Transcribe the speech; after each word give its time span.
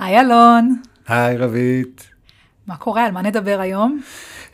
היי 0.00 0.20
אלון. 0.20 0.76
היי 1.08 1.36
רבית. 1.36 2.08
מה 2.66 2.76
קורה? 2.76 3.04
על 3.06 3.12
מה 3.12 3.22
נדבר 3.22 3.60
היום? 3.60 4.00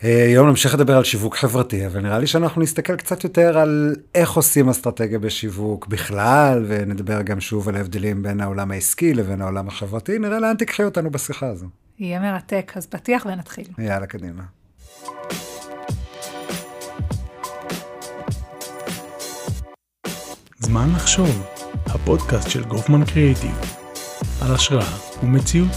אה, 0.04 0.24
היום 0.24 0.48
נמשיך 0.48 0.74
לדבר 0.74 0.96
על 0.96 1.04
שיווק 1.04 1.36
חברתי, 1.36 1.86
אבל 1.86 2.00
נראה 2.00 2.18
לי 2.18 2.26
שאנחנו 2.26 2.62
נסתכל 2.62 2.96
קצת 2.96 3.24
יותר 3.24 3.58
על 3.58 3.96
איך 4.14 4.32
עושים 4.32 4.68
אסטרטגיה 4.68 5.18
בשיווק 5.18 5.86
בכלל, 5.86 6.64
ונדבר 6.68 7.22
גם 7.22 7.40
שוב 7.40 7.68
על 7.68 7.76
ההבדלים 7.76 8.22
בין 8.22 8.40
העולם 8.40 8.70
העסקי 8.70 9.14
לבין 9.14 9.40
העולם 9.40 9.68
החברתי. 9.68 10.18
נראה 10.18 10.38
לאן 10.38 10.56
תקחי 10.56 10.84
אותנו 10.84 11.10
בשיחה 11.10 11.46
הזו. 11.46 11.66
יהיה 11.98 12.20
מרתק, 12.20 12.72
אז 12.74 12.86
פתיח 12.86 13.26
ונתחיל. 13.26 13.66
יאללה, 13.78 14.06
קדימה. 14.06 14.42
זמן 20.58 20.88
לחשוב, 20.94 21.46
הפודקאסט 21.86 22.50
של 22.50 22.64
גופמן 22.64 23.04
קריאיטיב, 23.04 23.85
על 24.42 24.54
השראה 24.54 24.96
ומציאות. 25.22 25.70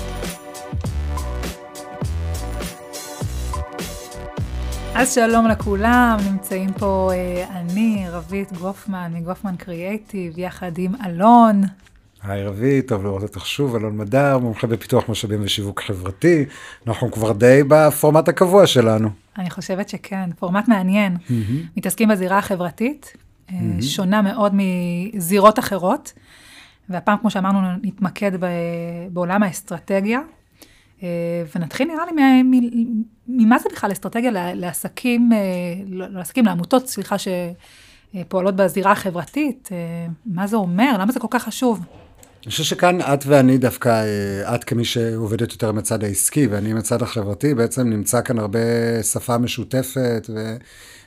אז 4.95 5.13
שלום 5.13 5.47
לכולם, 5.47 6.17
נמצאים 6.31 6.73
פה 6.73 7.11
אה, 7.13 7.45
אני, 7.59 8.05
רבית 8.09 8.53
גופמן, 8.53 9.11
מגופמן 9.15 9.55
קריאייטיב, 9.55 10.39
יחד 10.39 10.71
עם 10.77 10.91
אלון. 11.05 11.61
היי 12.23 12.43
רבית, 12.43 12.87
טוב 12.87 13.03
לראות 13.03 13.23
אותך 13.23 13.45
שוב, 13.45 13.75
אלון 13.75 13.97
מדר, 13.97 14.37
מומחה 14.37 14.67
בפיתוח 14.67 15.09
משאבים 15.09 15.39
ושיווק 15.43 15.81
חברתי. 15.81 16.45
אנחנו 16.87 17.11
כבר 17.11 17.31
די 17.31 17.61
בפורמט 17.67 18.29
הקבוע 18.29 18.67
שלנו. 18.67 19.09
אני 19.37 19.49
חושבת 19.49 19.89
שכן, 19.89 20.29
פורמט 20.39 20.67
מעניין. 20.67 21.15
Mm-hmm. 21.15 21.31
מתעסקים 21.77 22.09
בזירה 22.09 22.37
החברתית, 22.37 23.13
mm-hmm. 23.49 23.53
שונה 23.81 24.21
מאוד 24.21 24.53
מזירות 24.55 25.59
אחרות, 25.59 26.13
והפעם, 26.89 27.17
כמו 27.17 27.29
שאמרנו, 27.29 27.59
נתמקד 27.83 28.31
ב- 28.39 28.45
בעולם 29.13 29.43
האסטרטגיה. 29.43 30.19
אה, 31.03 31.07
ונתחיל 31.55 31.87
נראה 31.87 32.05
לי 32.05 32.43
ממה 33.27 33.59
זה 33.59 33.69
בכלל 33.71 33.91
אסטרטגיה 33.91 34.31
לעסקים, 34.53 35.29
אה, 35.33 35.37
לא, 35.87 36.07
לעסקים, 36.07 36.45
לעמותות, 36.45 36.87
סליחה, 36.87 37.15
שפועלות 38.15 38.55
בזירה 38.55 38.91
החברתית, 38.91 39.69
מה 40.25 40.47
זה 40.47 40.55
אומר, 40.55 40.97
למה 40.99 41.11
זה 41.11 41.19
כל 41.19 41.27
כך 41.29 41.43
חשוב? 41.43 41.79
אני 42.43 42.51
חושב 42.51 42.63
שכאן 42.63 43.01
את 43.01 43.25
ואני 43.25 43.57
דווקא, 43.57 44.03
את 44.55 44.63
כמי 44.63 44.85
שעובדת 44.85 45.51
יותר 45.51 45.71
מצד 45.71 46.03
העסקי 46.03 46.47
ואני 46.47 46.73
מצד 46.73 47.01
החברתי, 47.01 47.53
בעצם 47.53 47.89
נמצא 47.89 48.21
כאן 48.21 48.39
הרבה 48.39 48.59
שפה 49.03 49.37
משותפת 49.37 50.29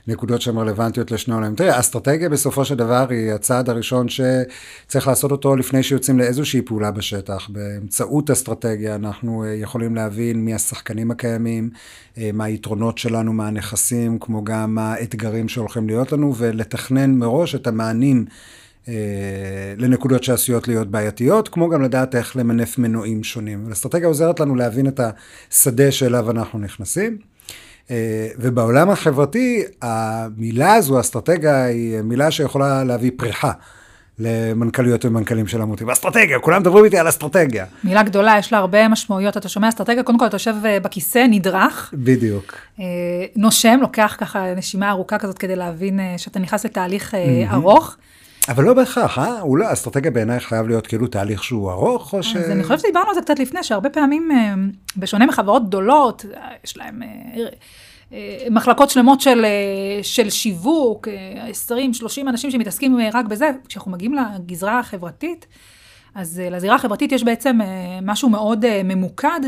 ונקודות 0.07 0.41
שהן 0.41 0.57
רלוונטיות 0.57 1.11
לשני 1.11 1.33
עולמים. 1.33 1.55
תראה, 1.55 1.79
אסטרטגיה 1.79 2.29
בסופו 2.29 2.65
של 2.65 2.75
דבר 2.75 3.05
היא 3.09 3.31
הצעד 3.31 3.69
הראשון 3.69 4.07
שצריך 4.09 5.07
לעשות 5.07 5.31
אותו 5.31 5.55
לפני 5.55 5.83
שיוצאים 5.83 6.19
לאיזושהי 6.19 6.61
פעולה 6.61 6.91
בשטח. 6.91 7.49
באמצעות 7.49 8.29
אסטרטגיה 8.29 8.95
אנחנו 8.95 9.45
יכולים 9.45 9.95
להבין 9.95 10.45
מי 10.45 10.53
השחקנים 10.53 11.11
הקיימים, 11.11 11.69
מה 12.17 12.43
היתרונות 12.43 12.97
שלנו, 12.97 13.33
מה 13.33 13.47
הנכסים, 13.47 14.19
כמו 14.19 14.43
גם 14.43 14.75
מה 14.75 14.93
האתגרים 14.93 15.49
שהולכים 15.49 15.87
להיות 15.87 16.11
לנו, 16.11 16.35
ולתכנן 16.37 17.11
מראש 17.11 17.55
את 17.55 17.67
המענים. 17.67 18.25
אה, 18.87 18.93
לנקודות 19.77 20.23
שעשויות 20.23 20.67
להיות 20.67 20.87
בעייתיות, 20.87 21.49
כמו 21.49 21.69
גם 21.69 21.81
לדעת 21.81 22.15
איך 22.15 22.35
למנף 22.35 22.77
מנועים 22.77 23.23
שונים. 23.23 23.71
אסטרטגיה 23.71 24.07
עוזרת 24.07 24.39
לנו 24.39 24.55
להבין 24.55 24.87
את 24.87 24.99
השדה 25.51 25.91
שאליו 25.91 26.31
אנחנו 26.31 26.59
נכנסים. 26.59 27.32
אה, 27.91 28.27
ובעולם 28.37 28.89
החברתי, 28.89 29.63
המילה 29.81 30.73
הזו, 30.73 30.99
אסטרטגיה, 30.99 31.65
היא 31.65 32.01
מילה 32.01 32.31
שיכולה 32.31 32.83
להביא 32.83 33.11
פריחה. 33.17 33.51
למנכ"ליות 34.19 35.05
ומנכ"לים 35.05 35.47
של 35.47 35.61
עמותים. 35.61 35.89
אסטרטגיה, 35.89 36.39
כולם 36.39 36.61
מדברים 36.61 36.85
איתי 36.85 36.97
על 36.97 37.09
אסטרטגיה. 37.09 37.65
מילה 37.83 38.03
גדולה, 38.03 38.35
יש 38.39 38.53
לה 38.53 38.57
הרבה 38.59 38.87
משמעויות. 38.87 39.37
אתה 39.37 39.49
שומע 39.49 39.69
אסטרטגיה, 39.69 40.03
קודם 40.03 40.19
כל 40.19 40.25
אתה 40.25 40.35
יושב 40.35 40.55
אה, 40.65 40.79
בכיסא, 40.79 41.25
נדרך. 41.29 41.93
בדיוק. 41.93 42.55
נושם, 43.35 43.79
לוקח 43.81 44.15
ככה 44.19 44.53
נשימה 44.55 44.89
ארוכה 44.89 45.17
כזאת 45.17 45.37
כדי 45.37 45.55
להבין 45.55 45.99
שאתה 46.17 46.39
נכנס 46.39 46.65
לתהליך 46.65 47.13
mm-hmm. 47.13 47.53
ארוך. 47.53 47.97
אבל 48.49 48.63
לא 48.63 48.73
בהכרח, 48.73 49.17
אה? 49.17 49.41
אולי 49.41 49.73
אסטרטגיה 49.73 50.11
בעיניי 50.11 50.39
חייב 50.39 50.67
להיות 50.67 50.87
כאילו 50.87 51.07
תהליך 51.07 51.43
שהוא 51.43 51.71
ארוך, 51.71 52.13
או 52.13 52.23
ש... 52.23 52.35
אז 52.35 52.49
אני 52.49 52.63
חושבת 52.63 52.79
שדיברנו 52.79 53.09
על 53.09 53.15
זה 53.15 53.21
קצת 53.21 53.39
לפני, 53.39 53.63
שהרבה 53.63 53.89
פעמים, 53.89 54.31
אה, 54.31 54.53
בשונה 54.97 55.25
מחברות 55.25 55.67
גדולות, 55.67 56.25
יש 56.63 56.77
להם 56.77 57.03
אה, 57.03 57.09
אה, 58.13 58.47
מחלקות 58.51 58.89
שלמות 58.89 59.21
של, 59.21 59.45
של 60.01 60.29
שיווק, 60.29 61.07
20-30 61.69 61.71
אנשים 62.27 62.51
שמתעסקים 62.51 62.97
רק 63.13 63.25
בזה, 63.25 63.51
כשאנחנו 63.67 63.91
מגיעים 63.91 64.13
לגזרה 64.13 64.79
החברתית, 64.79 65.45
אז 66.15 66.41
לזירה 66.51 66.75
החברתית 66.75 67.11
יש 67.11 67.23
בעצם 67.23 67.59
משהו 68.01 68.29
מאוד 68.29 68.65
ממוקד, 68.83 69.39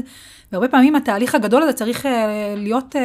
והרבה 0.51 0.67
פעמים 0.67 0.95
התהליך 0.95 1.35
הגדול 1.35 1.63
הזה 1.63 1.73
צריך 1.73 2.05
להיות, 2.57 2.95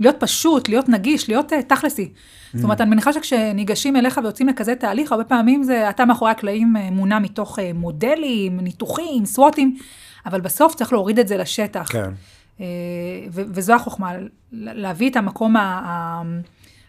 להיות 0.00 0.16
פשוט, 0.18 0.68
להיות 0.68 0.88
נגיש, 0.88 1.28
להיות 1.28 1.52
תכלסי. 1.68 2.12
זאת 2.54 2.64
אומרת, 2.64 2.80
אני 2.80 2.90
מניחה 2.90 3.12
שכשניגשים 3.12 3.96
אליך 3.96 4.20
ויוצאים 4.22 4.48
לכזה 4.48 4.74
תהליך, 4.74 5.12
הרבה 5.12 5.24
פעמים 5.24 5.62
זה 5.62 5.90
אתה 5.90 6.04
מאחורי 6.04 6.30
הקלעים 6.30 6.76
אה, 6.76 6.90
מונע 6.90 7.18
מתוך 7.18 7.58
אה, 7.58 7.70
מודלים, 7.74 8.60
ניתוחים, 8.60 9.26
סווטים, 9.26 9.76
אבל 10.26 10.40
בסוף 10.40 10.74
צריך 10.74 10.92
להוריד 10.92 11.18
את 11.18 11.28
זה 11.28 11.36
לשטח. 11.36 11.86
כן. 11.92 12.10
אה, 12.60 12.66
וזו 13.30 13.74
החוכמה, 13.74 14.12
להביא 14.52 15.10
את 15.10 15.16
המקום 15.16 15.56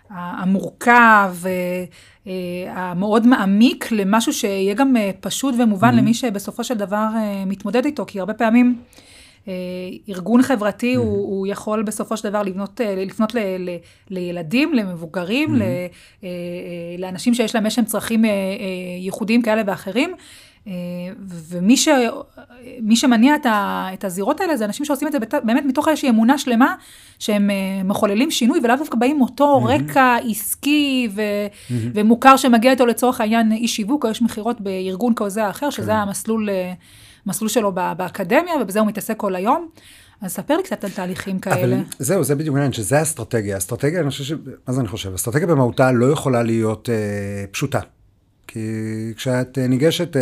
המורכב, 0.10 1.36
המאוד 2.70 3.28
מעמיק, 3.28 3.92
למשהו 3.92 4.34
שיהיה 4.34 4.74
גם 4.74 4.96
פשוט 5.20 5.56
ומובן 5.58 5.90
mm-hmm. 5.90 6.02
למי 6.02 6.14
שבסופו 6.14 6.64
של 6.64 6.78
דבר 6.78 7.08
מתמודד 7.46 7.86
איתו, 7.86 8.06
כי 8.08 8.20
הרבה 8.20 8.34
פעמים... 8.34 8.82
אה, 9.48 9.54
ארגון 10.10 10.42
חברתי, 10.42 10.96
mm-hmm. 10.96 11.00
הוא, 11.00 11.38
הוא 11.38 11.48
יכול 11.48 11.84
בסופו 11.84 12.18
של 12.18 12.30
דבר 12.30 12.44
לבנות, 12.44 12.82
אה, 12.82 13.06
לפנות 13.06 13.36
ל, 13.36 13.40
ל, 13.40 13.70
לילדים, 14.10 14.74
למבוגרים, 14.74 15.56
mm-hmm. 15.56 15.60
ל, 15.60 15.64
אה, 16.24 16.30
לאנשים 16.98 17.34
שיש 17.34 17.56
להם 17.56 17.66
איזשהם 17.66 17.86
צרכים 17.86 18.26
ייחודיים 19.00 19.42
כאלה 19.42 19.62
ואחרים. 19.66 20.14
ומי 21.50 21.78
ש, 21.78 21.90
שמניע 22.96 23.36
את, 23.36 23.46
ה, 23.46 23.88
את 23.94 24.04
הזירות 24.04 24.42
האלה 24.42 24.58
זה 24.58 24.66
אנשים 24.66 24.86
שעושים 24.86 25.08
את 25.08 25.12
זה 25.12 25.20
באמת 25.44 25.64
מתוך 25.66 25.88
איזושהי 25.88 26.10
אמונה 26.10 26.38
שלמה 26.38 26.76
שהם 27.20 27.50
מחוללים 27.84 28.32
שינוי 28.32 28.60
ולאו 28.64 28.76
דווקא 28.76 28.98
באים 28.98 29.18
מאותו 29.18 29.62
mm-hmm. 29.62 29.70
רקע 29.70 30.18
עסקי 30.30 31.10
ו, 31.12 31.22
mm-hmm. 31.22 31.74
ומוכר 31.94 32.38
שמגיע 32.38 32.72
איתו 32.72 32.86
לצורך 32.86 33.22
העניין 33.22 33.52
אי 33.52 33.68
שיווק 33.68 34.06
או 34.06 34.10
יש 34.10 34.22
מכירות 34.22 34.62
בארגון 34.62 35.14
כזה 35.16 35.46
או 35.46 35.50
אחר, 35.50 35.70
שזה 35.70 35.92
כן. 35.92 35.98
המסלול 35.98 36.50
המסלול 37.26 37.50
שלו 37.50 37.72
באקדמיה, 37.72 38.54
ובזה 38.62 38.80
הוא 38.80 38.88
מתעסק 38.88 39.18
כל 39.18 39.36
היום. 39.36 39.70
אז 40.22 40.32
ספר 40.32 40.58
לי 40.58 40.64
קצת 40.64 40.84
על 40.84 40.90
תהליכים 40.90 41.40
כאלה. 41.40 41.76
אבל 41.76 41.84
זהו, 42.00 42.24
זה 42.24 42.36
בדיוק 42.36 42.56
העניין, 42.56 42.74
שזה 42.74 43.02
אסטרטגיה. 43.02 43.58
אסטרטגיה, 43.58 44.00
אני 44.00 44.10
חושב 44.10 44.24
ש... 44.24 44.32
מה 44.68 44.74
זה 44.74 44.80
אני 44.80 44.88
חושב? 44.88 45.14
אסטרטגיה 45.14 45.48
במהותה 45.48 45.92
לא 45.92 46.12
יכולה 46.12 46.44
להיות 46.44 46.90
אה, 46.90 47.46
פשוטה. 47.52 47.80
כי 48.52 49.14
כשאת 49.16 49.58
אה, 49.58 49.68
ניגשת 49.68 50.18
אה, 50.18 50.22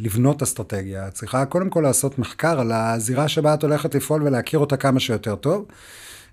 לבנות 0.00 0.42
אסטרטגיה, 0.42 1.08
את 1.08 1.14
צריכה 1.14 1.44
קודם 1.44 1.70
כל 1.70 1.80
לעשות 1.80 2.18
מחקר 2.18 2.60
על 2.60 2.72
הזירה 2.72 3.28
שבה 3.28 3.54
את 3.54 3.62
הולכת 3.62 3.94
לפעול 3.94 4.22
ולהכיר 4.22 4.58
אותה 4.58 4.76
כמה 4.76 5.00
שיותר 5.00 5.36
טוב, 5.36 5.64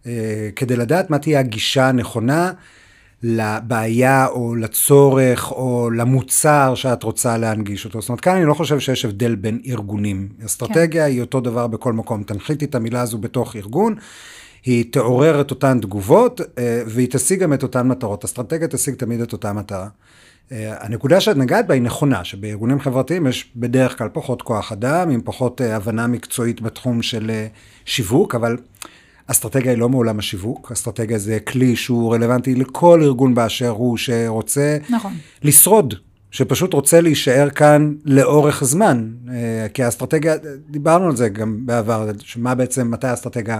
אה, 0.05 0.49
כדי 0.55 0.75
לדעת 0.75 1.09
מה 1.09 1.19
תהיה 1.19 1.39
הגישה 1.39 1.89
הנכונה. 1.89 2.51
לבעיה 3.27 4.27
או 4.27 4.55
לצורך 4.55 5.51
או 5.51 5.89
למוצר 5.91 6.75
שאת 6.75 7.03
רוצה 7.03 7.37
להנגיש 7.37 7.85
אותו. 7.85 8.01
זאת 8.01 8.09
אומרת, 8.09 8.21
כאן 8.21 8.35
אני 8.35 8.45
לא 8.45 8.53
חושב 8.53 8.79
שיש 8.79 9.05
הבדל 9.05 9.35
בין 9.35 9.59
ארגונים. 9.67 10.29
אסטרטגיה 10.45 11.03
כן. 11.03 11.11
היא 11.11 11.21
אותו 11.21 11.41
דבר 11.41 11.67
בכל 11.67 11.93
מקום. 11.93 12.23
תנחיתי 12.23 12.65
את 12.65 12.75
המילה 12.75 13.01
הזו 13.01 13.17
בתוך 13.17 13.55
ארגון. 13.55 13.95
היא 14.65 14.85
תעורר 14.91 15.41
את 15.41 15.51
אותן 15.51 15.79
תגובות, 15.79 16.41
אה, 16.57 16.83
והיא 16.87 17.07
תשיג 17.11 17.39
גם 17.39 17.53
את 17.53 17.63
אותן 17.63 17.87
מטרות. 17.87 18.23
אסטרטגיה 18.23 18.67
תשיג 18.67 18.95
תמיד 18.95 19.21
את 19.21 19.33
אותה 19.33 19.53
מטרה. 19.53 19.87
אה, 20.51 20.85
הנקודה 20.85 21.21
שאת 21.21 21.37
נגעת 21.37 21.67
בה 21.67 21.73
היא 21.73 21.81
נכונה, 21.81 22.23
שבארגונים 22.23 22.79
חברתיים 22.79 23.27
יש 23.27 23.51
בדרך 23.55 23.97
כלל 23.97 24.09
פחות 24.13 24.41
כוח 24.41 24.71
אדם, 24.71 25.09
עם 25.09 25.21
פחות 25.23 25.61
אה, 25.61 25.75
הבנה 25.75 26.07
מקצועית 26.07 26.61
בתחום 26.61 27.01
של 27.01 27.31
שיווק, 27.85 28.35
אבל 28.35 28.57
אסטרטגיה 29.27 29.71
היא 29.71 29.79
לא 29.79 29.89
מעולם 29.89 30.19
השיווק, 30.19 30.71
אסטרטגיה 30.71 31.17
זה 31.17 31.39
כלי 31.39 31.75
שהוא 31.75 32.13
רלוונטי 32.13 32.55
לכל 32.55 33.01
ארגון 33.03 33.35
באשר 33.35 33.69
הוא 33.69 33.97
שרוצה 33.97 34.77
נכון. 34.89 35.13
לשרוד, 35.43 35.93
שפשוט 36.31 36.73
רוצה 36.73 37.01
להישאר 37.01 37.49
כאן 37.49 37.93
לאורך 38.05 38.63
זמן. 38.63 39.09
אה, 39.29 39.67
כי 39.73 39.83
האסטרטגיה, 39.83 40.35
דיברנו 40.69 41.05
על 41.05 41.15
זה 41.15 41.29
גם 41.29 41.65
בעבר, 41.65 42.09
שמה 42.19 42.55
בעצם, 42.55 42.91
מתי 42.91 43.07
האסטרטגיה 43.07 43.59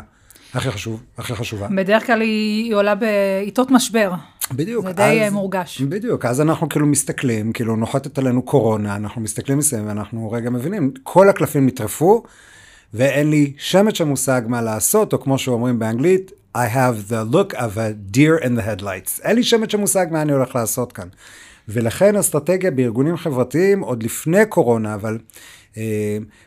הכי 0.53 0.71
חשוב, 0.71 1.03
הכי 1.17 1.35
חשובה. 1.35 1.67
בדרך 1.75 2.05
כלל 2.05 2.21
היא 2.21 2.75
עולה 2.75 2.95
בעיתות 2.95 3.71
משבר. 3.71 4.11
בדיוק. 4.51 4.85
זה 4.85 4.93
די 4.93 5.23
אז, 5.25 5.33
מורגש. 5.33 5.81
בדיוק, 5.81 6.25
אז 6.25 6.41
אנחנו 6.41 6.69
כאילו 6.69 6.85
מסתכלים, 6.85 7.51
כאילו 7.51 7.75
נוחתת 7.75 8.17
עלינו 8.17 8.41
קורונה, 8.41 8.95
אנחנו 8.95 9.21
מסתכלים 9.21 9.57
מסוים 9.57 9.87
ואנחנו 9.87 10.31
רגע 10.31 10.49
מבינים, 10.49 10.91
כל 11.03 11.29
הקלפים 11.29 11.65
נטרפו. 11.65 12.23
ואין 12.93 13.29
לי 13.29 13.53
שמץ 13.57 13.97
של 13.97 14.03
מושג 14.03 14.41
מה 14.47 14.61
לעשות, 14.61 15.13
או 15.13 15.21
כמו 15.21 15.37
שאומרים 15.37 15.79
באנגלית, 15.79 16.31
I 16.57 16.67
have 16.73 17.11
the 17.11 17.33
look 17.33 17.53
of 17.53 17.77
a 17.77 18.15
deer 18.15 18.43
in 18.43 18.57
the 18.57 18.81
headlights. 18.81 19.21
אין 19.21 19.35
לי 19.35 19.43
שמץ 19.43 19.71
של 19.71 19.77
מושג 19.77 20.05
מה 20.11 20.21
אני 20.21 20.31
הולך 20.31 20.55
לעשות 20.55 20.91
כאן. 20.91 21.07
ולכן 21.69 22.15
אסטרטגיה 22.15 22.71
בארגונים 22.71 23.17
חברתיים, 23.17 23.81
עוד 23.81 24.03
לפני 24.03 24.45
קורונה, 24.45 24.93
אבל 24.93 25.17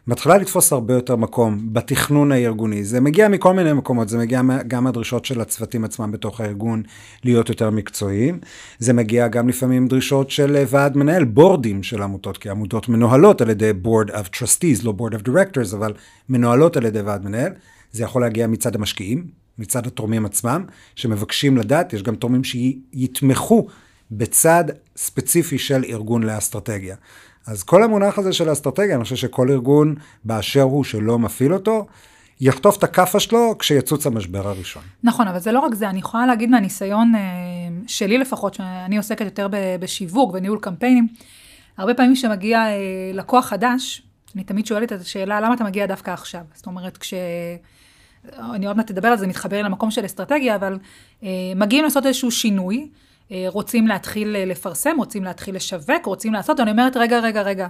מתחילה 0.07 0.39
לתפוס 0.39 0.73
הרבה 0.73 0.95
יותר 0.95 1.17
מקום 1.17 1.69
בתכנון 1.73 2.33
הארגוני. 2.33 2.85
זה 2.85 3.01
מגיע 3.01 3.29
מכל 3.29 3.55
מיני 3.55 3.73
מקומות, 3.73 4.09
זה 4.09 4.19
מגיע 4.19 4.43
גם 4.69 4.85
מהדרישות 4.85 5.25
של 5.25 5.41
הצוותים 5.41 5.85
עצמם 5.85 6.13
בתוך 6.13 6.41
הארגון 6.41 6.83
להיות 7.25 7.49
יותר 7.49 7.71
מקצועיים. 7.71 8.39
זה 8.79 8.93
מגיע 8.93 9.29
גם 9.29 9.49
לפעמים 9.49 9.89
דרישות 9.89 10.31
של 10.31 10.65
ועד 10.69 10.97
מנהל, 10.97 11.25
בורדים 11.25 11.83
של 11.83 12.03
עמותות, 12.03 12.39
כי 12.39 12.51
עמותות 12.51 12.89
מנוהלות 12.89 13.41
על 13.41 13.51
ידי 13.51 13.73
board 13.85 14.11
of 14.11 14.37
trustees, 14.37 14.85
לא 14.85 14.95
board 14.99 15.13
of 15.13 15.29
directors, 15.29 15.77
אבל 15.77 15.93
מנוהלות 16.29 16.77
על 16.77 16.87
ידי 16.87 17.01
ועד 17.01 17.25
מנהל. 17.25 17.53
זה 17.93 18.03
יכול 18.03 18.23
להגיע 18.23 18.47
מצד 18.47 18.75
המשקיעים, 18.75 19.27
מצד 19.59 19.87
התורמים 19.87 20.27
עצמם, 20.27 20.65
שמבקשים 20.95 21.57
לדעת, 21.57 21.93
יש 21.93 22.03
גם 22.03 22.15
תורמים 22.15 22.45
שיתמכו 22.45 23.67
בצד 24.11 24.65
ספציפי 24.97 25.59
של 25.59 25.85
ארגון 25.89 26.23
לאסטרטגיה. 26.23 26.97
אז 27.49 27.63
כל 27.63 27.83
המונח 27.83 28.19
הזה 28.19 28.33
של 28.33 28.49
האסטרטגיה, 28.49 28.95
אני 28.95 29.05
חושב 29.05 29.17
שכל 29.17 29.51
ארגון 29.51 29.95
באשר 30.25 30.63
הוא 30.63 30.85
שלא 30.85 31.19
מפעיל 31.19 31.55
אותו, 31.55 31.87
יחטוף 32.41 32.79
את 32.79 32.85
הכאפה 32.85 33.21
שלו 33.21 33.59
כשיצוץ 33.59 34.07
המשבר 34.07 34.49
הראשון. 34.49 34.83
נכון, 35.03 35.29
אבל 35.29 35.39
זה 35.39 35.53
לא 35.53 35.61
רק 35.61 35.75
זה, 35.75 35.89
אני 35.89 35.99
יכולה 35.99 36.27
להגיד 36.27 36.51
מהניסיון 36.51 37.15
אה, 37.15 37.21
שלי 37.87 38.19
לפחות, 38.19 38.55
שאני 38.55 38.97
עוסקת 38.97 39.25
יותר 39.25 39.49
בשיווק 39.81 40.35
וניהול 40.35 40.59
קמפיינים, 40.59 41.09
הרבה 41.77 41.95
פעמים 41.95 42.15
כשמגיע 42.15 42.59
אה, 42.59 42.77
לקוח 43.15 43.47
חדש, 43.47 44.03
אני 44.35 44.45
תמיד 44.45 44.67
שואלת 44.67 44.93
את 44.93 45.01
השאלה, 45.01 45.41
למה 45.41 45.55
אתה 45.55 45.65
מגיע 45.65 45.87
דווקא 45.87 46.11
עכשיו? 46.11 46.43
זאת 46.55 46.67
אומרת, 46.67 46.99
כש... 46.99 47.15
אני 48.55 48.67
עוד 48.67 48.77
מעט 48.77 48.91
אדבר 48.91 49.09
על 49.09 49.19
זה, 49.19 49.27
מתחבר 49.27 49.63
למקום 49.63 49.91
של 49.91 50.07
אסטרטגיה, 50.07 50.55
אבל 50.55 50.79
אה, 51.23 51.29
מגיעים 51.57 51.85
לעשות 51.85 52.07
איזשהו 52.07 52.31
שינוי, 52.31 52.89
רוצים 53.49 53.87
להתחיל 53.87 54.37
אה, 54.37 54.45
לפרסם, 54.45 54.97
רוצים 54.97 55.25
להתחיל 55.25 55.57
לשווק, 55.57 56.07
רוצים 56.07 56.33
לעשות, 56.33 56.61
אני 56.61 56.71
אומרת, 56.71 56.97
רגע, 56.97 57.21
רגע, 57.21 57.43
רגע, 57.43 57.67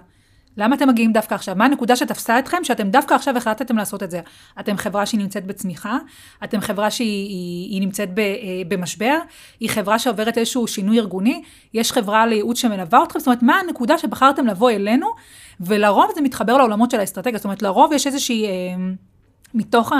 למה 0.57 0.77
אתם 0.77 0.89
מגיעים 0.89 1.13
דווקא 1.13 1.35
עכשיו? 1.35 1.55
מה 1.57 1.65
הנקודה 1.65 1.97
שתפסה 1.97 2.39
אתכם, 2.39 2.65
שאתם 2.65 2.91
דווקא 2.91 3.15
עכשיו 3.15 3.37
החלטתם 3.37 3.77
לעשות 3.77 4.03
את 4.03 4.11
זה? 4.11 4.21
אתם 4.61 4.77
חברה 4.77 5.07
שהיא 5.07 5.21
נמצאת 5.21 5.47
בצמיחה, 5.47 5.99
אתם 6.45 6.61
חברה 6.61 6.91
שהיא 6.91 7.29
היא, 7.29 7.75
היא 7.75 7.81
נמצאת 7.81 8.15
ב, 8.15 8.19
אה, 8.19 8.63
במשבר, 8.69 9.19
היא 9.61 9.71
חברה 9.71 9.99
שעוברת 9.99 10.39
איזשהו 10.39 10.67
שינוי 10.67 10.99
ארגוני, 10.99 11.43
יש 11.75 11.93
חברה 11.93 12.27
לייעוץ 12.27 12.59
שמלווה 12.59 13.03
אתכם, 13.03 13.19
זאת 13.19 13.27
אומרת, 13.27 13.43
מה 13.43 13.61
הנקודה 13.61 13.99
שבחרתם 13.99 14.47
לבוא 14.47 14.71
אלינו, 14.71 15.07
ולרוב 15.61 16.11
זה 16.15 16.21
מתחבר 16.21 16.57
לעולמות 16.57 16.91
של 16.91 17.01
האסטרטגיה, 17.01 17.39
זאת 17.39 17.45
אומרת, 17.45 17.63
לרוב 17.63 17.93
יש 17.93 18.07
איזושהי... 18.07 18.47
אה, 18.47 18.51
מתוך 19.55 19.93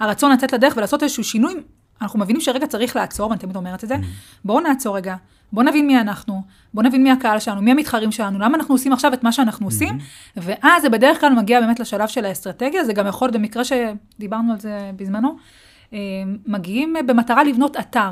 הרצון 0.00 0.32
לצאת 0.32 0.52
לדרך 0.52 0.76
ולעשות 0.76 1.02
איזשהו 1.02 1.24
שינוי, 1.24 1.54
אנחנו 2.02 2.18
מבינים 2.18 2.40
שרגע 2.40 2.66
צריך 2.66 2.96
לעצור, 2.96 3.30
ואני 3.30 3.40
תמיד 3.40 3.56
אומרת 3.56 3.84
את 3.84 3.88
זה, 3.88 3.94
mm-hmm. 3.94 4.44
בואו 4.44 4.60
נעצור 4.60 4.96
רגע, 4.96 5.16
בואו 5.52 5.66
נבין 5.66 5.86
מי 5.86 6.00
אנחנו, 6.00 6.42
בואו 6.74 6.86
נבין 6.86 7.02
מי 7.02 7.10
הקהל 7.10 7.40
שלנו, 7.40 7.62
מי 7.62 7.70
המתחרים 7.70 8.12
שלנו, 8.12 8.38
למה 8.38 8.56
אנחנו 8.56 8.74
עושים 8.74 8.92
עכשיו 8.92 9.14
את 9.14 9.22
מה 9.22 9.32
שאנחנו 9.32 9.66
עושים, 9.66 9.98
mm-hmm. 9.98 10.40
ואז 10.42 10.82
זה 10.82 10.88
בדרך 10.88 11.20
כלל 11.20 11.32
מגיע 11.32 11.60
באמת 11.60 11.80
לשלב 11.80 12.08
של 12.08 12.24
האסטרטגיה, 12.24 12.84
זה 12.84 12.92
גם 12.92 13.06
יכול, 13.06 13.30
במקרה 13.30 13.62
שדיברנו 13.64 14.52
על 14.52 14.60
זה 14.60 14.90
בזמנו, 14.96 15.36
אה, 15.92 15.98
מגיעים 16.46 16.94
במטרה 17.06 17.44
לבנות 17.44 17.76
אתר. 17.76 18.10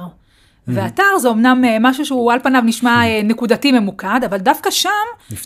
Mm-hmm. 0.62 0.72
ואתר 0.74 1.18
זה 1.18 1.30
אמנם 1.30 1.64
אה, 1.64 1.76
משהו 1.80 2.06
שהוא 2.06 2.32
על 2.32 2.38
פניו 2.42 2.62
נשמע 2.64 3.04
אה, 3.04 3.20
נקודתי 3.30 3.72
ממוקד, 3.72 4.20
אבל 4.26 4.38
דווקא 4.38 4.70
שם 4.70 4.88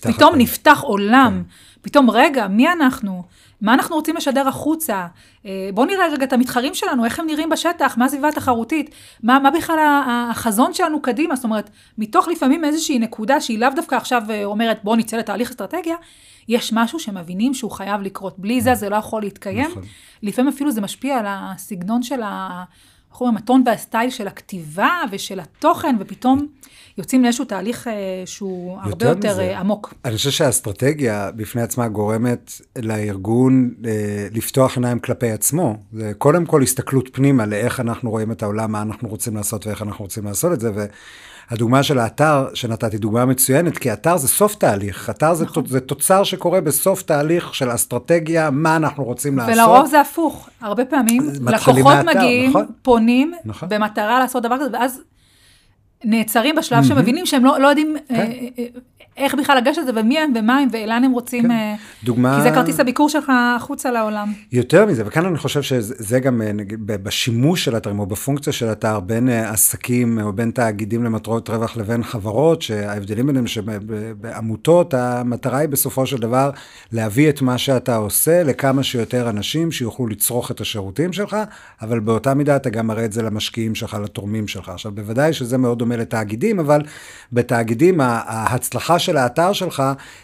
פתאום 0.03 0.31
אחרי. 0.31 0.43
נפתח 0.43 0.81
עולם. 0.83 1.43
כן. 1.45 1.55
פתאום, 1.83 2.11
רגע, 2.11 2.49
מי 2.49 2.73
אנחנו? 2.73 3.23
מה 3.61 3.75
אנחנו 3.75 3.97
רוצים 3.97 4.17
לשדר 4.17 4.49
החוצה? 4.49 5.07
אה, 5.47 5.71
בואו 5.75 5.87
נראה 5.87 6.07
רגע 6.13 6.25
את 6.25 6.33
המתחרים 6.33 6.75
שלנו, 6.75 7.05
איך 7.05 7.19
הם 7.21 7.27
נראים 7.27 7.49
בשטח, 7.49 7.95
מה 7.99 8.05
הסביבה 8.05 8.29
התחרותית, 8.29 8.91
מה, 9.23 9.39
מה 9.39 9.51
בכלל 9.51 9.79
החזון 10.07 10.75
שלנו 10.75 11.03
קדימה, 11.03 11.37
זאת 11.37 11.45
אומרת, 11.45 11.71
מתוך 11.99 12.29
לפעמים 12.29 12.65
איזושהי 12.65 12.99
נקודה 12.99 13.41
שהיא 13.41 13.59
לאו 13.59 13.69
דווקא 13.77 13.95
עכשיו 13.95 14.23
אומרת, 14.45 14.81
בואו 14.85 14.97
נצא 14.97 15.17
לתהליך 15.17 15.51
אסטרטגיה, 15.51 15.97
יש 16.49 16.73
משהו 16.73 16.99
שמבינים 16.99 17.55
שהוא 17.55 17.71
חייב 17.71 18.01
לקרות. 18.01 18.39
בלי 18.39 18.61
זה 18.61 18.75
זה 18.75 18.89
לא 18.89 18.97
יכול 18.97 19.23
להתקיים. 19.23 19.71
נכון. 19.71 19.83
לפעמים 20.23 20.53
אפילו 20.53 20.71
זה 20.71 20.81
משפיע 20.81 21.19
על 21.19 21.25
הסגנון 21.29 22.03
של 22.03 22.23
ה... 22.23 22.65
אומרים, 23.21 23.37
הטון 23.37 23.63
והסטייל 23.67 24.11
של 24.11 24.27
הכתיבה 24.27 25.03
ושל 25.13 25.41
התוכן, 25.41 25.97
ופתאום 26.01 26.47
יוצאים 26.99 27.23
לאיזשהו 27.23 27.45
תהליך 27.45 27.89
אה, 27.89 27.93
שהוא 28.27 28.79
הרבה 28.83 29.07
יותר 29.07 29.33
מזה, 29.33 29.43
אה, 29.43 29.59
עמוק. 29.61 29.95
אני 30.05 30.17
חושב 30.17 30.31
שהאסטרטגיה 30.31 31.31
בפני 31.37 31.63
עצמה 31.63 31.89
גורמת 31.89 32.53
לארגון 32.83 33.71
אה, 33.87 34.27
לפתוח 34.33 34.77
עיניים 34.77 34.99
כלפי 34.99 35.31
עצמו. 35.31 35.77
זה 35.93 36.13
קודם 36.19 36.47
כל 36.47 36.63
הסתכלות 36.63 37.09
פנימה 37.13 37.47
לאיך 37.47 37.81
אנחנו 37.81 38.11
רואים 38.11 38.33
את 38.33 38.43
העולם, 38.43 38.73
מה 38.73 38.83
אנחנו 38.83 39.09
רוצים 39.09 39.37
לעשות 39.37 39.67
ואיך 39.67 39.83
אנחנו 39.83 40.05
רוצים 40.05 40.25
לעשות 40.25 40.53
את 40.53 40.61
זה. 40.61 40.71
והדוגמה 41.51 41.83
של 41.83 41.99
האתר 41.99 42.49
שנתתי 42.55 42.99
דוגמה 42.99 43.25
מצוינת, 43.25 43.79
כי 43.79 43.93
אתר 43.93 44.17
זה 44.17 44.29
סוף 44.29 44.55
תהליך, 44.55 45.11
אתר 45.11 45.35
זה, 45.35 45.45
נכון. 45.45 45.67
זה 45.67 45.81
תוצר 45.81 46.25
שקורה 46.25 46.61
בסוף 46.61 47.03
תהליך 47.03 47.55
של 47.55 47.75
אסטרטגיה, 47.75 48.51
מה 48.51 48.77
אנחנו 48.77 49.05
רוצים 49.05 49.39
לעשות. 49.39 49.55
ולרוב 49.55 49.87
זה 49.87 50.01
הפוך, 50.01 50.49
הרבה 50.61 50.85
פעמים 50.85 51.31
לקוחות 51.47 51.85
מהאתר, 51.85 52.19
מגיעים, 52.19 52.51
נכון? 52.51 52.67
פונים, 52.83 53.06
נכון. 53.44 53.69
במטרה 53.69 54.19
לעשות 54.19 54.43
דבר 54.43 54.56
כזה, 54.58 54.70
ואז 54.73 55.03
נעצרים 56.05 56.55
בשלב 56.55 56.85
mm-hmm. 56.85 56.88
שמבינים 56.88 57.26
שהם 57.26 57.44
לא, 57.44 57.61
לא 57.61 57.69
יודעים 57.69 57.97
כן. 58.08 58.14
אה, 58.14 58.49
אה, 58.58 58.67
איך 59.17 59.35
בכלל 59.35 59.57
לגשת 59.57 59.83
לזה, 59.83 60.01
ומי 60.01 60.19
הם 60.19 60.33
ומה 60.37 60.59
הם 60.59 60.69
ולאן 60.73 61.05
הם 61.05 61.13
רוצים, 61.13 61.43
כן. 61.43 61.51
אה, 61.51 61.75
דוגמה... 62.05 62.37
כי 62.37 62.43
זה 62.43 62.51
כרטיס 62.51 62.81
הביקור 62.81 63.09
שלך 63.09 63.33
החוצה 63.57 63.91
לעולם. 63.91 64.33
יותר 64.53 64.87
מזה, 64.87 65.03
וכאן 65.07 65.27
אני 65.27 65.39
חושב 65.39 65.63
שזה 65.63 66.21
גם 66.21 66.43
אה, 66.43 66.53
נגיד, 66.53 66.87
בשימוש 66.87 67.65
של 67.65 67.77
אתרים, 67.77 67.99
או 67.99 68.07
בפונקציה 68.07 68.53
של 68.53 68.73
אתר, 68.73 69.01
בין 69.01 69.29
אה, 69.29 69.51
עסקים 69.51 70.21
או 70.21 70.33
בין 70.33 70.51
תאגידים 70.51 71.05
למטרות 71.05 71.51
רווח 71.51 71.77
לבין 71.77 72.03
חברות, 72.03 72.63
שההבדלים 72.63 73.27
ביניהם 73.27 73.47
שבעמותות, 73.47 74.95
המטרה 74.95 75.59
היא 75.59 75.69
בסופו 75.69 76.07
של 76.07 76.19
דבר 76.19 76.51
להביא 76.93 77.29
את 77.29 77.43
מה 77.43 77.59
שאתה 77.59 77.97
עושה 77.97 78.43
לכמה 78.43 78.83
שיותר 78.83 79.31
אנשים 79.31 79.73
שיוכלו 79.73 80.07
לצרוך 80.07 80.51
את 80.51 80.61
השירותים 80.61 81.12
שלך, 81.12 81.37
אבל 81.83 82.01
באותה 82.01 82.35
מידה 82.35 82.57
אתה 82.57 82.71
גם 82.71 82.87
מראה 82.87 83.05
את 83.05 83.12
זה 83.12 83.23
למשקיעים 83.23 83.75
שלך, 83.75 83.97
לתורמים 84.03 84.49
שלך. 84.49 84.69
עכשיו, 84.69 84.93
בוודאי 84.93 85.33
שזה 85.33 85.59
מאוד 85.59 85.79
דומה 85.79 85.97
לתאגידים, 85.97 86.61
אבל 86.61 86.81
בתאגידים 87.33 88.01
ההצלחה 88.01 88.99
של 89.06 89.17
האתר 89.17 89.53
שלך 89.53 89.82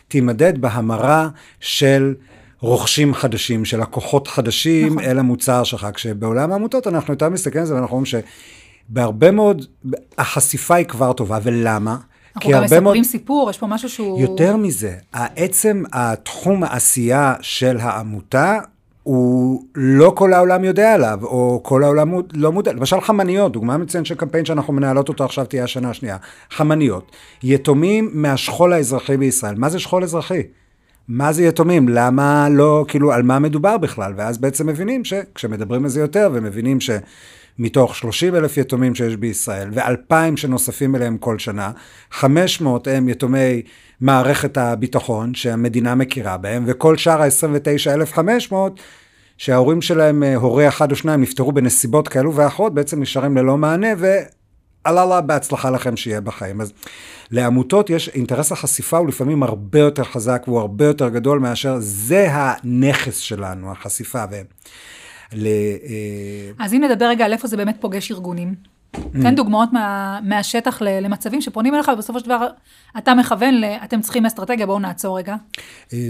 תימדד 0.09 0.61
בהמרה 0.61 1.29
של 1.61 2.15
רוכשים 2.61 3.15
חדשים, 3.15 3.65
של 3.65 3.81
לקוחות 3.81 4.29
חדשים 4.29 4.87
נכון. 4.87 5.05
אל 5.05 5.19
המוצר 5.19 5.65
שלך. 5.65 5.87
כשבעולם 5.95 6.53
העמותות 6.53 6.87
אנחנו 6.87 7.15
יותר 7.15 7.29
מסתכלים 7.29 7.61
על 7.61 7.67
זה 7.67 7.75
ואנחנו 7.75 7.97
רואים 7.97 8.07
שבהרבה 8.89 9.31
מאוד, 9.31 9.67
החשיפה 10.19 10.75
היא 10.75 10.87
כבר 10.87 11.13
טובה, 11.13 11.39
ולמה? 11.43 11.97
אנחנו 12.37 12.51
גם 12.51 12.63
מספרים 12.65 12.83
מאוד... 12.83 13.03
סיפור, 13.03 13.51
יש 13.51 13.59
פה 13.59 13.67
משהו 13.67 13.89
שהוא... 13.89 14.21
יותר 14.21 14.57
מזה, 14.57 14.95
עצם 15.13 15.83
התחום 15.93 16.65
העשייה 16.65 17.35
של 17.41 17.77
העמותה 17.81 18.59
הוא 19.03 19.63
לא 19.75 20.13
כל 20.17 20.33
העולם 20.33 20.65
יודע 20.65 20.95
עליו, 20.95 21.19
או 21.23 21.61
כל 21.65 21.85
העולם 21.85 22.13
לא 22.33 22.53
מודע, 22.53 22.73
למשל 22.73 23.01
חמניות, 23.01 23.53
דוגמה 23.53 23.77
מצוינת 23.77 24.07
של 24.07 24.15
קמפיין 24.15 24.45
שאנחנו 24.45 24.73
מנהלות 24.73 25.09
אותו 25.09 25.25
עכשיו 25.25 25.45
תהיה 25.45 25.65
השנה 25.65 25.91
השנייה, 25.91 26.17
חמניות, 26.51 27.11
יתומים 27.43 28.11
מהשכול 28.13 28.73
האזרחי 28.73 29.17
בישראל, 29.17 29.55
מה 29.55 29.69
זה 29.69 29.79
שכול 29.79 30.03
אזרחי? 30.03 30.43
מה 31.09 31.33
זה 31.33 31.45
יתומים? 31.45 31.89
למה 31.89 32.49
לא, 32.51 32.85
כאילו, 32.89 33.13
על 33.13 33.23
מה 33.23 33.39
מדובר 33.39 33.79
בכלל? 33.79 34.13
ואז 34.17 34.39
בעצם 34.39 34.67
מבינים 34.67 35.05
שכשמדברים 35.05 35.85
על 35.85 35.91
זה 35.91 36.01
יותר, 36.01 36.31
ומבינים 36.33 36.79
שמתוך 37.59 37.97
30 37.97 38.35
אלף 38.35 38.57
יתומים 38.57 38.95
שיש 38.95 39.17
בישראל, 39.17 39.69
ואלפיים 39.73 40.37
שנוספים 40.37 40.97
אליהם 40.97 41.19
כל 41.19 41.39
שנה, 41.39 41.71
500 42.11 42.89
הם 42.89 43.09
יתומי 43.09 43.63
מערכת 44.01 44.59
הביטחון 44.59 45.35
שהמדינה 45.35 45.95
מכירה 45.95 46.37
בהם, 46.37 46.65
וכל 46.67 46.97
שאר 46.97 47.23
ה-29,500 47.23 48.55
שההורים 49.39 49.83
שלהם, 49.83 50.23
אה, 50.23 50.37
הורה 50.37 50.69
אחד 50.69 50.91
או 50.91 50.97
שניים, 50.97 51.21
נפטרו 51.21 51.53
בנסיבות 51.53 52.09
כאלו 52.09 52.35
ואחרות, 52.35 52.75
בעצם 52.75 53.03
נשארים 53.03 53.37
ללא 53.37 53.59
מענה, 53.59 53.89
ועלה 53.99 55.05
לה 55.05 55.21
בהצלחה 55.21 55.71
לכם 55.71 55.97
שיהיה 55.97 56.21
בחיים. 56.21 56.61
אז 56.61 56.73
לעמותות 57.31 57.91
יש 57.91 58.09
אינטרס 58.09 58.53
החשיפה 58.53 58.99
הוא 58.99 59.09
לפעמים 59.09 59.43
הרבה 59.43 59.79
יותר 59.79 60.05
חזק 60.05 60.43
והוא 60.47 60.61
הרבה 60.61 60.85
יותר 60.85 61.09
גדול 61.09 61.39
מאשר 61.39 61.77
זה 61.79 62.29
הנכס 62.31 63.17
שלנו, 63.17 63.73
החשיפה. 63.73 64.25
ו... 64.31 64.41
ל, 65.35 65.47
אה, 65.47 66.65
אז 66.65 66.75
אם 66.75 66.85
נדבר 66.85 67.07
רגע 67.07 67.25
על 67.25 67.33
איפה 67.33 67.49
זה 67.49 67.57
באמת 67.57 67.77
פוגש 67.81 68.11
ארגונים. 68.11 68.55
תן 69.23 69.35
דוגמאות 69.35 69.69
מה, 69.73 70.19
מהשטח 70.23 70.83
למצבים 70.83 71.41
שפונים 71.41 71.75
אליך, 71.75 71.91
ובסופו 71.95 72.21
של 72.21 72.27
דבר 72.27 72.49
אתה 72.99 73.15
מכוון 73.15 73.55
ל... 73.55 73.65
אתם 73.85 74.01
צריכים 74.01 74.27
אסטרטגיה, 74.27 74.67
בואו 74.67 74.79
נעצור 74.79 75.19
רגע. 75.19 75.37
אה, 75.93 76.09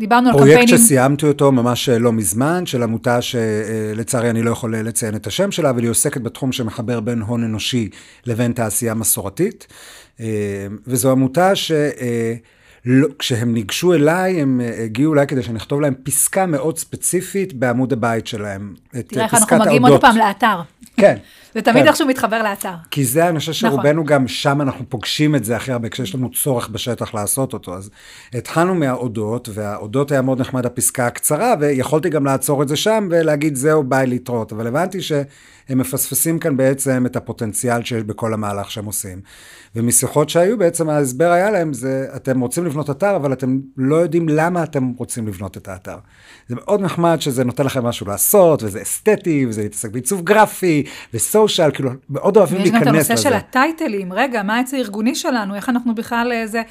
דיברנו 0.00 0.28
על 0.28 0.34
קמפיינים. 0.34 0.66
פרויקט 0.66 0.82
שסיימתי 0.82 1.26
אותו 1.26 1.52
ממש 1.52 1.88
אה, 1.88 1.98
לא 1.98 2.12
מזמן, 2.12 2.66
של 2.66 2.82
עמותה 2.82 3.22
שלצערי 3.22 4.30
אני 4.30 4.42
לא 4.42 4.50
יכול 4.50 4.76
לציין 4.76 5.14
את 5.14 5.26
השם 5.26 5.50
שלה, 5.50 5.70
אבל 5.70 5.82
היא 5.82 5.90
עוסקת 5.90 6.20
בתחום 6.20 6.52
שמחבר 6.52 7.00
בין 7.00 7.22
הון 7.22 7.44
אנושי 7.44 7.88
לבין 8.26 8.52
תעשייה 8.52 8.94
מסורתית. 8.94 9.66
וזו 10.86 11.10
עמותה 11.10 11.56
ש... 11.56 11.72
לא, 12.86 13.08
כשהם 13.18 13.54
ניגשו 13.54 13.94
אליי, 13.94 14.42
הם 14.42 14.60
אה, 14.60 14.84
הגיעו 14.84 15.14
אליי 15.14 15.26
כדי 15.26 15.42
שאני 15.42 15.58
אכתוב 15.58 15.80
להם 15.80 15.94
פסקה 16.02 16.46
מאוד 16.46 16.78
ספציפית 16.78 17.52
בעמוד 17.52 17.92
הבית 17.92 18.26
שלהם. 18.26 18.74
את 18.98 19.08
תראה 19.08 19.20
אה, 19.20 19.26
איך 19.26 19.34
אנחנו 19.34 19.58
מגיעים. 19.58 19.86
עוד 19.86 20.00
פעם 20.00 20.16
לאתר. 20.16 20.60
כן. 20.96 21.16
זה 21.54 21.62
תמיד 21.62 21.82
כן. 21.82 21.88
איכשהו 21.88 22.06
מתחבר 22.06 22.42
לאתר. 22.42 22.72
כי 22.90 23.04
זה, 23.04 23.28
אני 23.28 23.38
חושב 23.38 23.66
נכון. 23.66 23.70
שרובנו 23.70 24.04
גם 24.04 24.28
שם 24.28 24.60
אנחנו 24.60 24.84
פוגשים 24.88 25.34
את 25.34 25.44
זה 25.44 25.56
הכי 25.56 25.72
הרבה, 25.72 25.88
כשיש 25.88 26.14
לנו 26.14 26.30
צורך 26.30 26.68
בשטח 26.68 27.14
לעשות 27.14 27.52
אותו. 27.52 27.74
אז 27.74 27.90
התחלנו 28.34 28.74
מהאודות, 28.74 29.48
והאודות 29.52 30.12
היה 30.12 30.22
מאוד 30.22 30.40
נחמד 30.40 30.66
הפסקה 30.66 31.06
הקצרה, 31.06 31.54
ויכולתי 31.60 32.08
גם 32.08 32.24
לעצור 32.24 32.62
את 32.62 32.68
זה 32.68 32.76
שם 32.76 33.08
ולהגיד 33.10 33.54
זהו, 33.54 33.82
ביי 33.82 34.06
להתראות. 34.06 34.52
אבל 34.52 34.66
הבנתי 34.66 35.00
שהם 35.00 35.78
מפספסים 35.78 36.38
כאן 36.38 36.56
בעצם 36.56 37.06
את 37.06 37.16
הפוטנציאל 37.16 37.84
שיש 37.84 38.02
בכל 38.02 38.34
המהלך 38.34 38.70
שהם 38.70 38.84
עושים. 38.84 39.20
ומשיחות 39.76 40.28
שהיו, 40.28 40.58
בעצם 40.58 40.88
ההסבר 40.88 41.30
היה 41.30 41.50
להם, 41.50 41.72
זה, 41.72 42.06
אתם 42.16 42.40
רוצים 42.40 42.66
לבנות 42.66 42.90
אתר, 42.90 43.16
אבל 43.16 43.32
אתם 43.32 43.58
לא 43.76 43.96
יודעים 43.96 44.28
למה 44.28 44.62
אתם 44.62 44.92
רוצים 44.96 45.28
לבנות 45.28 45.56
את 45.56 45.68
האתר. 45.68 45.96
זה 46.48 46.54
מאוד 46.54 46.80
נחמד 46.80 47.20
שזה 47.20 47.44
נותן 47.44 47.64
לכם 47.64 47.84
משהו 47.84 48.06
לעשות, 48.06 48.62
וזה 48.62 48.82
אסתטי, 48.82 49.46
וזה 49.48 49.62
להתעסק 49.62 49.90
בעיצוב 49.90 50.24
גרפי, 50.24 50.84
וסושיאל, 51.44 51.70
כאילו, 51.70 51.90
מאוד 52.10 52.36
אוהבים 52.36 52.58
להיכנס 52.60 52.82
גם 52.86 52.94
לזה. 52.94 53.04
את 53.04 53.10
הנושא 53.10 53.28
של 53.28 53.34
הטייטלים, 53.34 54.12
רגע, 54.12 54.42
מה 54.42 54.56
העץ 54.56 54.74
הארגוני 54.74 55.14
שלנו, 55.14 55.54
איך 55.54 55.68
אנחנו 55.68 55.94
בכלל, 55.94 56.32
אה, 56.32 56.46
זה, 56.46 56.62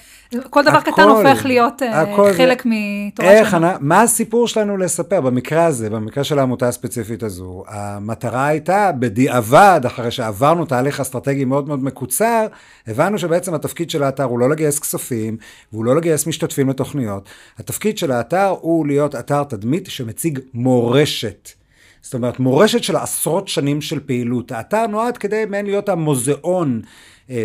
כל 0.50 0.64
דבר 0.64 0.78
הכל, 0.78 0.92
קטן 0.92 1.02
הופך 1.02 1.46
להיות 1.46 1.82
אה, 1.84 2.02
הכל 2.02 2.34
חלק 2.34 2.64
מתורה 2.66 3.32
איך, 3.32 3.52
שלנו. 3.52 3.68
אנ- 3.68 3.78
מה 3.80 4.02
הסיפור 4.02 4.48
שלנו 4.48 4.78
לספר? 4.78 5.22
במקרה 5.22 5.66
הזה, 5.66 5.90
במקרה 5.90 6.24
של 6.24 6.40
העמותה 6.40 6.68
הספציפית 6.68 7.24
הזו, 7.24 7.64
המטרה 7.68 8.48
הייתה, 8.48 8.92
בדיעבד, 9.00 9.82
אחרי 9.86 10.12
שעברנו 10.12 10.66
תהליך 10.66 11.00
אסטרטגי 11.00 11.46
מאוד 11.46 11.68
מאוד 11.68 11.84
מקוצר, 11.84 12.48
הבנו 12.88 13.18
שבעצם 13.18 13.54
התפקיד 13.54 13.90
של 13.90 14.04
האתר 14.04 14.24
הוא 14.24 14.40
לא 14.40 14.50
לגייס 14.50 14.80
כספים, 14.80 15.38
והוא 15.74 15.86
לא 15.86 15.96
לגייס 15.96 16.28
משתתפים 16.28 16.70
לתוכניות. 16.70 17.30
התפקיד 17.60 17.98
של 17.98 18.12
האתר 18.12 18.56
הוא 18.62 18.88
להיות 18.88 19.16
אתר 19.16 19.44
תדמית 19.44 19.86
שמציג 19.90 20.40
מורשת. 20.54 21.61
זאת 22.02 22.14
אומרת, 22.14 22.40
מורשת 22.40 22.84
של 22.84 22.96
עשרות 22.96 23.48
שנים 23.48 23.82
של 23.82 24.00
פעילות. 24.00 24.52
האתר 24.52 24.88
נועד 24.88 25.18
כדי 25.18 25.46
מעין 25.50 25.66
להיות 25.66 25.90
המוזיאון 25.90 26.82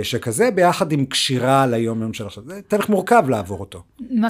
שכזה, 0.03 0.51
ביחד 0.51 0.93
עם 0.93 1.07
קשירה 1.07 1.67
ליום-יום 1.67 2.13
של 2.13 2.27
עכשיו. 2.27 2.45
זה 2.47 2.61
תהליך 2.69 2.89
מורכב 2.89 3.25
לעבור 3.29 3.61
אותו. 3.61 3.83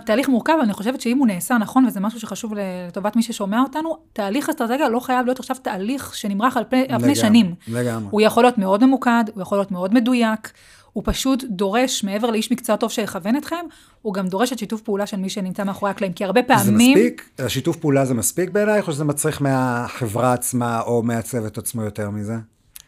תהליך 0.07 0.29
מורכב, 0.29 0.55
אני 0.63 0.73
חושבת 0.73 1.01
שאם 1.01 1.19
הוא 1.19 1.27
נעשה 1.27 1.59
נכון, 1.59 1.85
וזה 1.87 2.01
משהו 2.01 2.21
שחשוב 2.21 2.55
לטובת 2.57 3.17
מי 3.17 3.23
ששומע 3.23 3.61
אותנו, 3.61 3.97
תהליך 4.13 4.49
אסטרטגיה 4.49 4.89
לא 4.89 5.01
חייב 5.01 5.27
להיות 5.27 5.39
עכשיו 5.39 5.57
תהליך 5.63 6.15
שנמרח 6.15 6.57
על 6.57 6.65
פני, 6.69 6.81
על 6.81 6.87
פני 6.87 6.97
לגמרי, 6.97 7.15
שנים. 7.15 7.55
לגמרי. 7.69 8.09
הוא 8.11 8.21
יכול 8.21 8.45
להיות 8.45 8.59
מאוד 8.59 8.85
ממוקד, 8.85 9.25
הוא 9.35 9.43
יכול 9.43 9.59
להיות 9.59 9.71
מאוד 9.71 9.95
מדויק, 9.95 10.53
הוא 10.93 11.03
פשוט 11.07 11.45
דורש, 11.45 12.05
מעבר 12.05 12.31
לאיש 12.31 12.53
מקצוע 12.53 12.77
טוב 12.77 12.91
שיכוון 12.91 13.37
אתכם, 13.37 13.65
הוא 14.03 14.15
גם 14.15 14.29
דורש 14.29 14.53
את 14.53 14.59
שיתוף 14.59 14.81
פעולה 14.81 15.07
של 15.07 15.17
מי 15.17 15.29
שנמצא 15.29 15.65
מאחורי 15.65 15.91
הקלעים, 15.91 16.13
כי 16.13 16.25
הרבה 16.25 16.41
זה 16.41 16.47
פעמים... 16.49 16.99
מספיק? 16.99 17.31
השיתוף 17.39 17.77
פעולה 17.77 18.05
זה 18.05 18.15
מספיק 18.15 18.51
בעינייך, 18.51 18.89
או 18.89 18.93
שזה 18.93 19.05
מצריך 19.05 19.43
מהחברה 19.43 20.33
עצמה 20.33 20.81
או 20.81 21.03
מהצוות 21.03 21.59
עצמו 21.59 21.83
יותר 21.83 22.11
מזה? 22.11 22.35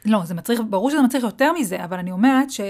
לא, 0.08 0.20
זה 0.24 0.34
מצריך, 0.34 0.60
ברור 0.70 0.90
שזה 0.90 1.02
מצריך 1.02 1.24
יותר 1.24 1.52
מזה, 1.52 1.84
אבל 1.84 1.98
אני 1.98 2.10
אומרת 2.10 2.50
ש... 2.50 2.60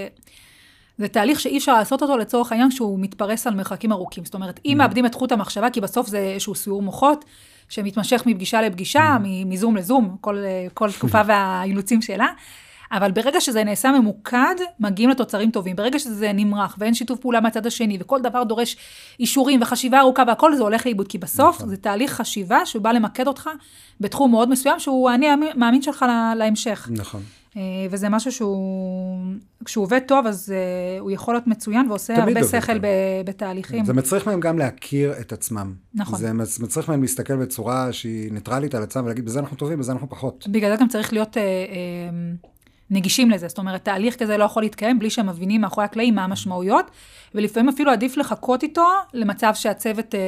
זה 0.97 1.07
תהליך 1.07 1.39
שאי 1.39 1.57
אפשר 1.57 1.73
לעשות 1.73 2.01
אותו 2.01 2.17
לצורך 2.17 2.51
העניין 2.51 2.71
שהוא 2.71 2.99
מתפרס 2.99 3.47
על 3.47 3.55
מרחקים 3.55 3.91
ארוכים. 3.91 4.25
זאת 4.25 4.33
אומרת, 4.33 4.59
אם 4.65 4.75
מאבדים 4.77 5.05
את 5.05 5.15
חוט 5.15 5.31
המחשבה, 5.31 5.69
כי 5.69 5.81
בסוף 5.81 6.07
זה 6.07 6.17
איזשהו 6.17 6.55
סיור 6.55 6.81
מוחות, 6.81 7.25
שמתמשך 7.69 8.23
מפגישה 8.25 8.61
לפגישה, 8.61 9.17
מ- 9.23 9.49
מזום 9.49 9.75
לזום, 9.75 10.17
כל, 10.21 10.43
כל 10.73 10.91
תקופה 10.97 11.21
והאילוצים 11.25 12.01
שלה, 12.01 12.27
אבל 12.91 13.11
ברגע 13.11 13.41
שזה 13.41 13.63
נעשה 13.63 13.91
ממוקד, 13.91 14.55
מגיעים 14.79 15.09
לתוצרים 15.09 15.51
טובים. 15.51 15.75
ברגע 15.75 15.99
שזה 15.99 16.31
נמרח 16.33 16.75
ואין 16.79 16.93
שיתוף 16.93 17.19
פעולה 17.19 17.39
מהצד 17.41 17.65
השני, 17.65 17.97
וכל 17.99 18.21
דבר 18.21 18.43
דורש 18.43 18.77
אישורים 19.19 19.61
וחשיבה 19.61 19.99
ארוכה 19.99 20.23
והכל, 20.27 20.55
זה 20.55 20.63
הולך 20.63 20.85
לאיבוד. 20.85 21.07
כי 21.07 21.17
בסוף 21.17 21.55
נכון. 21.55 21.69
זה 21.69 21.77
תהליך 21.77 22.11
חשיבה 22.13 22.65
שהוא 22.65 22.81
בא 22.81 22.91
למקד 22.91 23.27
אותך 23.27 23.49
בתחום 23.99 24.31
מאוד 24.31 24.49
מסוים, 24.49 24.79
שהוא 24.79 25.09
האני 25.09 25.27
המאמין 25.27 25.81
שלך 25.81 26.05
לה- 26.07 26.33
להמשך. 26.35 26.89
נכון. 26.91 27.21
אה, 27.57 27.61
וזה 27.91 28.09
משהו 28.09 28.31
שהוא, 28.31 29.17
כשהוא 29.65 29.83
עובד 29.83 29.99
טוב, 30.07 30.27
אז 30.27 30.53
אה, 30.55 30.99
הוא 30.99 31.11
יכול 31.11 31.33
להיות 31.33 31.47
מצוין 31.47 31.89
ועושה 31.89 32.13
הרבה 32.23 32.43
שכל. 32.43 32.79
ב- 32.79 32.85
בתהליכים. 33.25 33.85
זה 33.85 33.93
מצריך 33.93 34.27
מהם 34.27 34.39
גם 34.39 34.57
להכיר 34.59 35.13
את 35.21 35.33
עצמם. 35.33 35.73
נכון. 35.93 36.19
זה 36.19 36.33
מצ- 36.33 36.59
מצריך 36.59 36.89
מהם 36.89 37.01
להסתכל 37.01 37.35
בצורה 37.35 37.93
שהיא 37.93 38.31
ניטרלית 38.31 38.75
על 38.75 38.83
עצמם 38.83 39.03
ולהגיד, 39.05 39.25
בזה 39.25 39.39
אנחנו 39.39 39.57
טובים, 39.57 39.79
בזה 39.79 39.91
אנחנו 39.91 40.09
פחות. 40.09 40.47
בגלל 40.47 40.71
זה 40.75 40.81
גם 40.81 40.87
צריך 40.87 41.13
להיות 41.13 41.37
אה, 41.37 41.41
אה, 41.43 42.09
נגישים 42.91 43.31
לזה. 43.31 43.47
זאת 43.47 43.57
אומרת, 43.57 43.85
תהליך 43.85 44.15
כזה 44.15 44.37
לא 44.37 44.43
יכול 44.43 44.63
להתקיים 44.63 44.99
בלי 44.99 45.09
שהם 45.09 45.27
מבינים 45.27 45.61
מאחורי 45.61 45.85
הקלעים 45.85 46.15
מה 46.15 46.23
המשמעויות, 46.23 46.91
ולפעמים 47.35 47.69
אפילו 47.69 47.91
עדיף 47.91 48.17
לחכות 48.17 48.63
איתו 48.63 48.87
למצב 49.13 49.51
שהצוות 49.55 50.15
אה, 50.15 50.19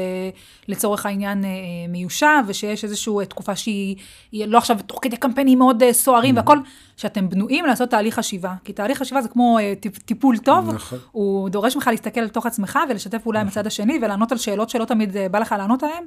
לצורך 0.67 1.05
העניין 1.05 1.45
אה, 1.45 1.49
מיושב, 1.89 2.43
ושיש 2.47 2.83
איזושהי 2.83 3.13
אה, 3.19 3.25
תקופה 3.25 3.55
שהיא 3.55 3.95
היא 4.31 4.45
לא 4.45 4.57
עכשיו 4.57 4.77
תוך 4.85 4.99
כדי 5.01 5.17
קמפיינים 5.17 5.59
מאוד 5.59 5.83
אה, 5.83 5.93
סוערים 5.93 6.35
והכל, 6.35 6.57
שאתם 6.97 7.29
בנויים 7.29 7.65
לעשות 7.65 7.89
תהליך 7.89 8.15
חשיבה. 8.15 8.53
כי 8.63 8.73
תהליך 8.73 8.97
חשיבה 8.97 9.21
זה 9.21 9.29
כמו 9.29 9.59
אה, 9.59 9.73
טיפ, 9.79 9.97
טיפול 9.97 10.37
טוב, 10.37 10.73
נכון. 10.73 10.99
הוא 11.11 11.49
דורש 11.49 11.75
ממך 11.75 11.87
להסתכל 11.87 12.21
לתוך 12.21 12.45
עצמך 12.45 12.79
ולשתף 12.89 13.21
פעולה 13.23 13.41
עם 13.41 13.47
הצד 13.47 13.67
השני, 13.67 13.99
ולענות 14.01 14.31
על 14.31 14.37
שאלות 14.37 14.69
שלא 14.69 14.85
תמיד 14.85 15.17
אה, 15.17 15.29
בא 15.29 15.39
לך 15.39 15.55
לענות 15.57 15.83
עליהן, 15.83 16.03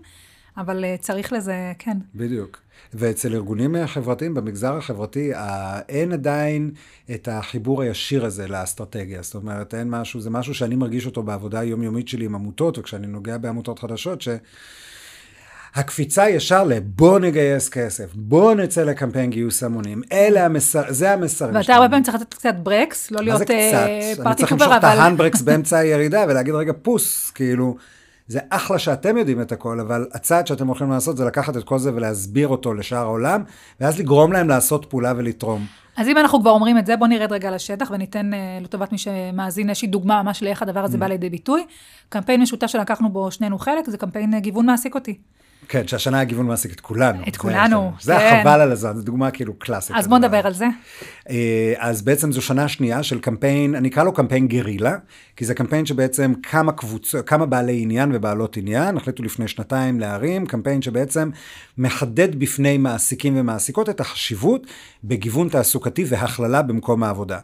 אבל 0.57 0.85
אה, 0.85 0.97
צריך 1.01 1.33
לזה, 1.33 1.73
כן. 1.79 1.97
בדיוק. 2.15 2.61
ואצל 2.95 3.35
ארגונים 3.35 3.77
אה, 3.77 3.87
חברתיים, 3.87 4.35
במגזר 4.35 4.77
החברתי, 4.77 5.35
ה- 5.35 5.81
אין 5.89 6.13
עדיין 6.13 6.71
את 7.15 7.29
החיבור 7.33 7.83
הישיר 7.83 8.25
הזה 8.25 8.49
לאסטרטגיה. 8.49 9.23
זאת 9.23 9.35
אומרת, 9.35 9.75
אין 9.75 9.91
משהו, 9.91 10.21
זה 10.21 10.31
משהו 10.31 10.55
שאני 10.55 10.77
מרגיש 10.77 11.07
אותו 11.07 11.23
בעבודה 11.23 11.61
היומיומית 11.61 12.09
שלי 12.09 12.25
עם 12.25 12.35
עמותות, 12.35 12.79
וכשאני 12.79 13.07
נוגע 13.07 13.39
בעמותות 13.39 13.79
חדשות, 13.79 14.21
ש... 14.23 14.29
הקפיצה 15.75 16.29
ישר 16.29 16.65
לבוא 16.65 17.19
נגייס 17.19 17.69
כסף, 17.69 18.15
בוא 18.15 18.55
נצא 18.55 18.83
לקמפיין 18.85 19.31
גיוס 19.31 19.63
המונים, 19.63 20.03
אלה 20.13 20.45
המסר, 20.45 20.83
זה 20.89 21.13
המסרים 21.13 21.55
ואתה 21.55 21.75
הרבה 21.75 21.89
פעמים 21.89 22.05
צריך 22.05 22.17
לתת 22.17 22.35
קצת 22.35 22.55
ברקס, 22.63 23.11
לא 23.11 23.17
מה 23.19 23.25
להיות 23.25 23.39
זה 23.39 23.45
קצת? 23.45 23.55
אה, 23.55 24.13
אני 24.27 24.35
צריך 24.35 24.53
למשוך 24.53 24.69
את 24.69 24.85
אבל... 24.85 24.99
ההנדברקס 24.99 25.43
באמצע 25.43 25.79
הירידה 25.79 26.25
ולהגיד, 26.29 26.55
רגע, 26.55 26.73
פוס, 26.83 27.31
כאילו, 27.31 27.77
זה 28.29 28.39
אחלה 28.51 28.79
שאתם 28.79 29.17
יודעים 29.17 29.41
את 29.41 29.53
הכל, 29.53 29.81
אבל 29.81 30.07
הצעד 30.13 30.47
שאתם 30.47 30.67
הולכים 30.67 30.91
לעשות 30.91 31.17
זה 31.17 31.25
לקחת 31.25 31.57
את 31.57 31.65
כל 31.65 31.79
זה 31.79 31.95
ולהסביר 31.95 32.49
אותו 32.49 32.75
לשאר 32.75 32.99
העולם, 32.99 33.43
ואז 33.81 33.99
לגרום 33.99 34.33
להם 34.33 34.49
לעשות 34.49 34.85
פעולה 34.85 35.13
ולתרום. 35.17 35.67
אז 35.97 36.09
אם 36.09 36.19
אנחנו 36.19 36.41
כבר 36.41 36.51
אומרים 36.51 36.79
את 36.79 36.87
זה, 36.87 36.97
בוא 36.97 37.07
נרד 37.07 37.33
רגע 37.33 37.51
לשטח 37.51 37.91
וניתן 37.91 38.35
אה, 38.35 38.39
לטובת 38.63 38.93
מי 38.93 38.99
שמאזין 38.99 39.69
איזושהי 39.69 39.89
דוגמה 39.89 40.23
ממש 40.23 40.43
לאיך 40.43 40.63
הדבר 40.63 40.81
Mm. 40.83 40.85
הזה 40.85 40.99
בא 40.99 41.07
לידי 41.07 41.31
ביטוי. 41.31 41.65
קמפיין 42.09 42.41
משותף 42.43 42.67
שלקחנו 42.67 43.09
בו 43.13 43.31
שנינו 43.31 43.59
חלק, 43.59 43.91
זה 43.91 43.99
קמפיין 43.99 44.35
אה, 44.35 44.41
גיוון 44.41 44.67
מעסיק 44.67 44.95
אותי. 44.95 45.19
כן, 45.69 45.89
שהשנה 45.89 46.21
הגיוון 46.21 46.47
מעסיק 46.47 46.73
את 46.73 46.81
כולנו. 46.81 47.23
את 47.29 47.37
כולנו, 47.37 47.93
השנה. 47.97 48.15
זה 48.15 48.21
כן. 48.21 48.37
החבל 48.37 48.61
על 48.61 48.73
הזמן, 48.73 48.97
זו 48.97 49.03
דוגמה 49.03 49.31
כאילו 49.31 49.55
קלאסית. 49.59 49.97
אז 49.97 50.09
בוא. 50.09 50.19
נדבר 50.19 50.47
על 50.47 50.53
זה. 50.53 50.67
אה, 51.31 51.75
אז 51.79 52.03
בעצם 52.03 52.33
זו 52.33 52.43
שנה 52.43 52.69
שנייה 52.69 53.03
של 53.03 53.21
קמפיין, 53.21 53.75
אני 53.75 53.89
אקרא 53.89 54.05
לו 54.05 54.13
קמפיין 54.13 54.49
גרילה, 54.49 54.97
כי 55.37 55.45
זה 55.45 55.55
קמפיין 55.55 55.87
שבעצם 55.87 56.33
כמה 56.43 56.73
קבוצות, 56.73 57.29
כמה 57.29 57.47
בעלי 57.47 57.83
עניין 57.83 58.11
ובעלות 58.15 58.57
עניין, 58.57 58.97
החליטו 58.97 59.23
לפני 59.23 59.49
שנתיים 59.49 60.01
להרים, 60.01 60.47
קמפיין 60.47 60.83
שבעצם 60.83 61.31
מחדד 61.79 62.39
בפני 62.39 62.79
מעסיקים 62.79 63.37
ומעסיקות 63.37 63.89
את 63.89 64.01
החשיבות 64.01 64.67
בגיוון 65.05 65.49
תעסוקתי 65.49 66.05
והכללה 66.09 66.63
במקום 66.63 67.03
העבודה. 67.03 67.39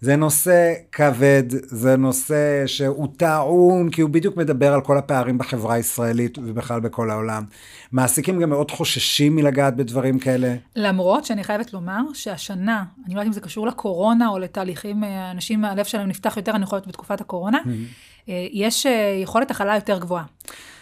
זה 0.00 0.16
נושא 0.16 0.72
כבד, 0.92 1.42
זה 1.62 1.96
נושא 1.96 2.66
שהוא 2.66 3.08
טעון, 3.16 3.90
כי 3.90 4.00
הוא 4.00 4.10
בדיוק 4.10 4.36
מדבר 4.36 4.72
על 4.72 4.80
כל 4.80 4.98
הפערים 4.98 5.38
בחברה 5.38 5.74
הישראלית 5.74 6.38
ובכלל 6.38 6.80
בכל 6.80 7.10
העולם. 7.10 7.44
מעסיקים 7.92 8.40
גם 8.40 8.50
מאוד 8.50 8.70
חוששים 8.70 9.36
מלגעת 9.36 9.76
בדברים 9.76 10.18
כאלה. 10.18 10.54
למרות 10.76 11.24
שאני 11.24 11.44
חייבת 11.44 11.72
לומר 11.72 12.00
שהשנה, 12.14 12.84
אני 13.06 13.14
לא 13.14 13.20
יודעת 13.20 13.26
אם 13.26 13.32
זה 13.32 13.40
קשור 13.40 13.66
לקורונה 13.66 14.28
או 14.28 14.38
לתהליכים, 14.38 15.04
אה, 15.04 15.30
אנשים, 15.30 15.64
הלב 15.64 15.84
שלהם 15.84 16.08
נפתח 16.08 16.36
יותר, 16.36 16.52
אני 16.52 16.66
חושבת, 16.66 16.86
בתקופת 16.86 17.20
הקורונה, 17.20 17.58
אה, 18.28 18.46
יש 18.52 18.86
אה, 18.86 19.18
יכולת 19.22 19.50
הכלה 19.50 19.74
יותר 19.74 19.98
גבוהה. 19.98 20.24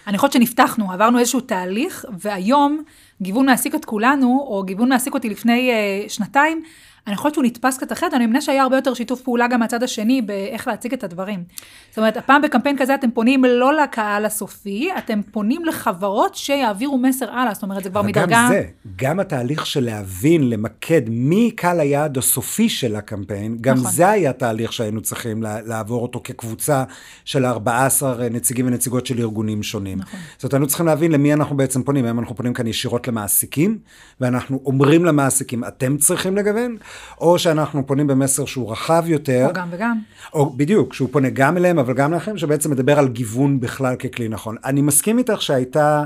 אני 0.06 0.18
חושבת 0.18 0.33
שנפתחנו, 0.33 0.92
עברנו 0.92 1.18
איזשהו 1.18 1.40
תהליך, 1.40 2.04
והיום 2.18 2.83
גיוון 3.23 3.47
מעסיק 3.47 3.75
את 3.75 3.85
כולנו, 3.85 4.47
או 4.47 4.62
גיוון 4.62 4.88
מעסיק 4.88 5.14
אותי 5.14 5.28
לפני 5.28 5.71
אה, 5.71 6.09
שנתיים, 6.09 6.62
אני 7.06 7.16
חושבת 7.16 7.34
שהוא 7.34 7.44
נתפס 7.44 7.76
קצת 7.76 7.92
אחרת, 7.92 8.14
אני 8.14 8.26
מבינה 8.26 8.40
שהיה 8.40 8.62
הרבה 8.62 8.76
יותר 8.76 8.94
שיתוף 8.94 9.23
פעולה 9.23 9.49
גם 9.49 9.61
מהצד 9.61 9.82
השני 9.82 10.23
באיך 10.23 10.68
להציג 10.68 10.92
את 10.92 11.04
הדברים. 11.04 11.44
זאת 11.90 11.99
אומרת, 11.99 12.16
הפעם 12.16 12.42
בקמפיין 12.42 12.78
כזה 12.78 12.94
אתם 12.94 13.11
פונים 13.11 13.44
לא 13.44 13.76
לקהל 13.76 14.25
הסופי, 14.25 14.88
אתם 14.99 15.20
פונים 15.30 15.64
לחברות 15.64 16.34
שיעבירו 16.34 16.99
מסר 16.99 17.30
הלאה, 17.30 17.54
זאת 17.54 17.62
אומרת, 17.62 17.84
זה 17.84 17.90
כבר 17.90 18.02
מדרגה... 18.02 18.26
גם 18.30 18.49
זה, 18.49 18.64
גם 18.96 19.20
התהליך 19.20 19.66
של 19.66 19.84
להבין, 19.84 20.50
למקד 20.50 21.02
מי 21.08 21.50
קהל 21.50 21.80
היעד 21.80 22.18
הסופי 22.18 22.68
של 22.68 22.96
הקמפיין, 22.96 23.56
גם 23.61 23.76
נכון. 23.76 23.90
זה 23.90 24.08
היה 24.08 24.32
תהליך 24.32 24.73
שהיינו 24.73 25.00
צריכים 25.00 25.42
לעבור 25.42 26.02
אותו 26.02 26.20
כקבוצה 26.25 26.84
של 27.25 27.44
14 27.44 28.28
נציגים 28.28 28.66
ונציגות 28.66 29.06
של 29.06 29.18
ארגונים 29.18 29.62
שונים. 29.62 29.99
נכון. 29.99 30.20
זאת 30.37 30.42
אומרת, 30.42 30.52
היינו 30.52 30.66
צריכים 30.66 30.87
להבין 30.87 31.12
למי 31.12 31.32
אנחנו 31.32 31.56
בעצם 31.56 31.82
פונים. 31.82 32.04
האם 32.04 32.18
אנחנו 32.18 32.37
פונים 32.37 32.52
כאן 32.52 32.66
ישירות 32.66 33.08
למעסיקים, 33.08 33.78
ואנחנו 34.20 34.61
אומרים 34.64 35.04
למעסיקים, 35.04 35.64
אתם 35.64 35.96
צריכים 35.96 36.37
לגוון, 36.37 36.76
או 37.20 37.38
שאנחנו 37.38 37.86
פונים 37.86 38.06
במסר 38.06 38.44
שהוא 38.44 38.72
רחב 38.72 39.04
יותר. 39.06 39.46
או 39.48 39.52
גם 39.52 39.68
וגם. 39.70 39.98
או 40.32 40.50
בדיוק, 40.56 40.94
שהוא 40.94 41.08
פונה 41.12 41.30
גם 41.30 41.56
אליהם, 41.56 41.78
אבל 41.78 41.94
גם 41.94 42.12
לאחרים, 42.12 42.38
שבעצם 42.38 42.70
מדבר 42.70 42.98
על 42.98 43.08
גיוון 43.08 43.60
בכלל 43.60 43.96
ככלי 43.96 44.28
נכון. 44.28 44.56
אני 44.64 44.82
מסכים 44.82 45.18
איתך 45.18 45.42
שהייתה 45.42 46.04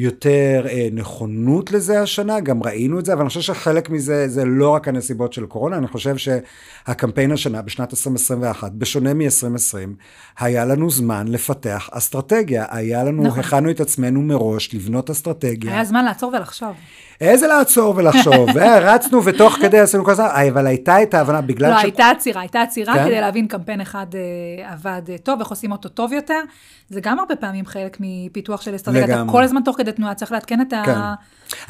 יותר 0.00 0.66
אה, 0.68 0.88
נכונות 0.92 1.72
לזה 1.72 2.00
השנה, 2.00 2.40
גם 2.40 2.62
ראינו 2.62 2.98
את 2.98 3.04
זה, 3.04 3.12
אבל 3.12 3.20
אני 3.20 3.28
חושב 3.28 3.40
שחלק 3.40 3.90
מזה 3.90 4.28
זה 4.28 4.44
לא 4.44 4.70
רק 4.70 4.88
הנסיבות 4.88 5.32
של 5.32 5.46
קורונה, 5.46 5.76
אני 5.76 5.86
חושב 5.86 6.16
שהקמפיין 6.16 7.32
השנה, 7.32 7.62
בשנת 7.62 7.92
2021, 7.92 8.72
בשונה 8.72 9.14
מ-2020, 9.14 9.88
היה 10.38 10.64
לנו 10.64 10.90
זמן 10.90 11.28
לפתח 11.28 11.88
אסטרטגיה. 11.92 12.64
היה 12.70 13.04
לנו, 13.04 13.22
נכון. 13.22 13.40
הכנו 13.40 13.70
את 13.70 13.80
עצמנו 13.80 14.22
מראש 14.22 14.74
לבנות 14.74 15.10
אסטרטגיה. 15.10 15.72
היה 15.72 15.84
זמן 15.84 16.04
לעצור 16.04 16.32
ולחשוב. 16.34 16.72
איזה 17.20 17.46
לעצור 17.46 17.94
ולחשוב, 17.96 18.48
רצנו 18.90 19.24
ותוך 19.24 19.52
כדי 19.52 19.78
עשינו 19.78 20.04
כל 20.04 20.10
הזמן, 20.10 20.28
אבל 20.52 20.66
הייתה 20.66 21.02
את 21.02 21.14
ההבנה 21.14 21.40
בגלל 21.40 21.70
לא, 21.70 21.74
ש... 21.74 21.78
לא, 21.78 21.82
הייתה 21.82 22.10
עצירה, 22.10 22.40
הייתה 22.40 22.62
עצירה 22.62 22.94
כן? 22.94 23.04
כדי 23.04 23.20
להבין 23.20 23.46
קמפיין 23.46 23.80
אחד 23.80 24.06
אה, 24.14 24.72
עבד 24.72 25.02
אה, 25.10 25.18
טוב, 25.18 25.40
איך 25.40 25.48
עושים 25.48 25.72
אותו 25.72 25.88
טוב 25.88 26.12
יותר. 26.12 26.40
זה 26.88 27.00
גם 27.00 27.18
הרבה 27.18 27.36
פעמים 27.36 27.66
חלק 27.66 27.96
מפיתוח 28.00 28.60
של 28.60 28.76
אסטרטגיה, 28.76 29.04
אתה 29.04 29.32
כל 29.32 29.42
הזמן 29.42 29.62
תוך 29.64 29.76
כדי 29.76 29.89
תנועה 29.92 30.14
צריך 30.14 30.32
לעדכן 30.32 30.60
את 30.60 30.70
כן. 30.70 30.90
ה... 30.90 31.14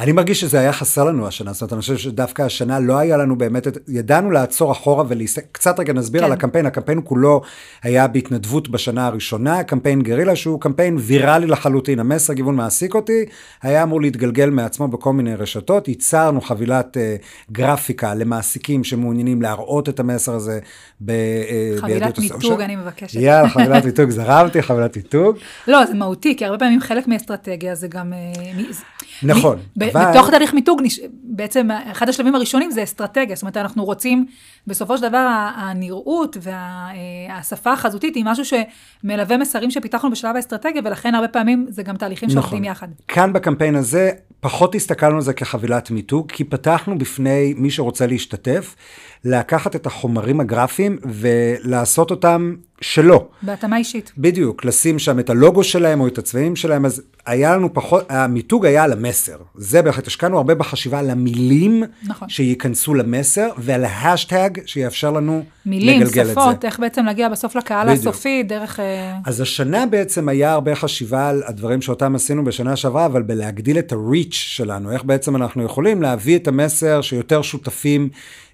אני 0.01 0.13
מרגיש 0.13 0.41
שזה 0.41 0.61
היה 0.61 0.73
חסר 0.73 1.05
לנו 1.05 1.27
השנה, 1.27 1.53
זאת 1.53 1.63
אומרת, 1.63 1.73
אני 1.73 1.81
חושב 1.81 1.97
שדווקא 1.97 2.43
השנה 2.43 2.81
לא 2.81 2.99
היה 2.99 3.17
לנו 3.17 3.39
באמת, 3.39 3.67
ידענו 3.89 4.31
לעצור 4.31 4.73
אחורה 4.73 5.05
ולקצת 5.09 5.81
רגע 5.81 5.93
נסביר 5.93 6.21
כן. 6.21 6.27
על 6.27 6.33
הקמפיין, 6.33 6.67
הקמפיין 6.67 7.01
כולו 7.05 7.43
היה 7.83 8.09
בהתנדבות 8.09 8.69
בשנה 8.69 9.07
הראשונה, 9.07 9.63
קמפיין 9.63 10.03
גרילה 10.03 10.37
שהוא 10.37 10.61
קמפיין 10.61 10.97
ויראלי 11.01 11.47
לחלוטין, 11.47 12.01
המסר 12.01 12.33
גיוון 12.33 12.55
מעסיק 12.55 12.95
אותי, 12.95 13.25
היה 13.63 13.83
אמור 13.83 14.01
להתגלגל 14.01 14.51
מעצמו 14.51 14.89
בכל 14.89 15.13
מיני 15.13 15.35
רשתות, 15.35 15.89
ייצרנו 15.89 16.41
חבילת 16.41 16.97
uh, 16.97 17.53
גרפיקה 17.53 18.15
למעסיקים 18.15 18.85
שמעוניינים 18.85 19.43
להראות 19.43 19.89
את 19.89 20.01
המסר 20.01 20.35
הזה 20.35 20.59
ב, 21.01 21.11
uh, 21.11 21.81
חבילת 21.81 22.19
מיתוג, 22.19 22.61
אני 22.61 22.77
מבקשת. 22.77 23.21
יאללה, 23.21 23.49
חבילת 23.55 23.85
מיתוג, 23.85 24.11
זרמתי, 24.11 24.63
חבילת 24.63 24.97
מיתוג. 24.97 25.37
לא, 25.69 25.87
זה 25.87 25.95
מהותי, 25.95 26.37
כי 26.37 26.45
הרבה 26.45 26.59
פעמים 26.59 26.81
חלק 26.81 27.09
מאסטרטגיה 27.09 27.75
זה 27.75 27.89
גם... 27.89 28.00
Uh, 28.03 29.27
נכון. 29.27 29.59
מ, 29.77 29.83
אבל... 29.83 30.11
בתוך 30.11 30.31
תהליך 30.31 30.55
מיתוג, 30.55 30.83
בעצם 31.23 31.69
אחד 31.93 32.09
השלבים 32.09 32.35
הראשונים 32.35 32.71
זה 32.71 32.83
אסטרטגיה, 32.83 33.37
זאת 33.37 33.43
אומרת, 33.43 33.57
אנחנו 33.57 33.85
רוצים, 33.85 34.27
בסופו 34.67 34.97
של 34.99 35.09
דבר, 35.09 35.49
הנראות 35.57 36.37
והשפה 36.41 37.73
החזותית 37.73 38.15
היא 38.15 38.25
משהו 38.27 38.45
שמלווה 38.45 39.37
מסרים 39.37 39.71
שפיתחנו 39.71 40.11
בשלב 40.11 40.37
האסטרטגיה, 40.37 40.83
ולכן 40.85 41.15
הרבה 41.15 41.29
פעמים 41.29 41.67
זה 41.69 41.83
גם 41.83 41.97
תהליכים 41.97 42.29
נכון. 42.29 42.43
שעובדים 42.43 42.65
יחד. 42.65 42.89
כאן 43.09 43.33
בקמפיין 43.33 43.75
הזה, 43.75 44.11
פחות 44.41 44.75
הסתכלנו 44.75 45.17
על 45.17 45.23
זה 45.23 45.33
כחבילת 45.33 45.91
מיתוג, 45.91 46.33
כי 46.33 46.45
פתחנו 46.45 46.99
בפני 46.99 47.55
מי 47.57 47.71
שרוצה 47.71 48.07
להשתתף, 48.07 48.77
לקחת 49.25 49.77
את 49.77 49.87
החומרים 49.87 50.41
הגרפיים 50.41 50.99
ולעשות 51.05 52.11
אותם 52.11 52.55
שלו. 52.81 53.29
בהתאמה 53.43 53.77
אישית. 53.77 54.13
בדיוק, 54.19 54.65
לשים 54.65 54.99
שם 54.99 55.19
את 55.19 55.31
הלוגו 55.31 55.65
שלהם 55.65 56.01
או 56.01 56.07
את 56.07 56.19
הצבעים 56.19 56.57
שלהם, 56.57 56.85
אז 56.85 57.03
היה 57.27 57.57
לנו 57.57 57.75
פחות, 57.75 58.05
המיתוג 58.09 58.67
היה 58.67 58.85
על 58.85 58.93
המסר. 58.93 59.37
זה 59.55 59.83
בהחלט, 59.83 60.07
השקענו 60.07 60.37
הרבה 60.37 60.55
בחשיבה 60.55 60.99
על 60.99 61.11
המילים 61.11 61.83
נכון. 62.03 62.29
שייכנסו 62.29 62.95
למסר, 62.95 63.49
ועל 63.59 63.85
ההאשטאג 63.85 64.51
שיאפשר 64.67 65.11
לנו 65.11 65.43
מילים, 65.67 66.01
לגלגל 66.01 66.11
שפות, 66.11 66.21
את 66.21 66.25
זה. 66.25 66.31
מילים, 66.31 66.55
שפות, 66.55 66.65
איך 66.65 66.81
בעצם 66.81 67.05
להגיע 67.05 67.29
בסוף 67.29 67.57
לקהל 67.57 67.89
בדיוק. 67.89 68.07
הסופי, 68.07 68.43
דרך... 68.43 68.81
אה, 68.81 69.17
אז 69.27 69.41
השנה 69.41 69.87
בעצם 69.87 70.29
היה 70.29 70.53
הרבה 70.53 70.75
חשיבה 70.75 71.29
על 71.29 71.43
הדברים 71.47 71.83
שאותם 71.83 72.15
עשינו 72.15 72.45
בשנה 72.45 72.77
שעברה, 72.77 73.07
אבל 73.07 73.23
בלהגדיל 73.23 73.79
את 73.79 73.93
ה-reach 73.93 74.33
שלנו, 74.35 74.93
איך 74.93 75.05
בעצם 75.05 75.37
אנחנו 75.37 75.65
יכולים 75.65 76.03
להביא 76.03 76.37
את 76.37 76.49
המסר 76.49 77.01
שיותר 77.01 77.43
שותפים 77.43 78.09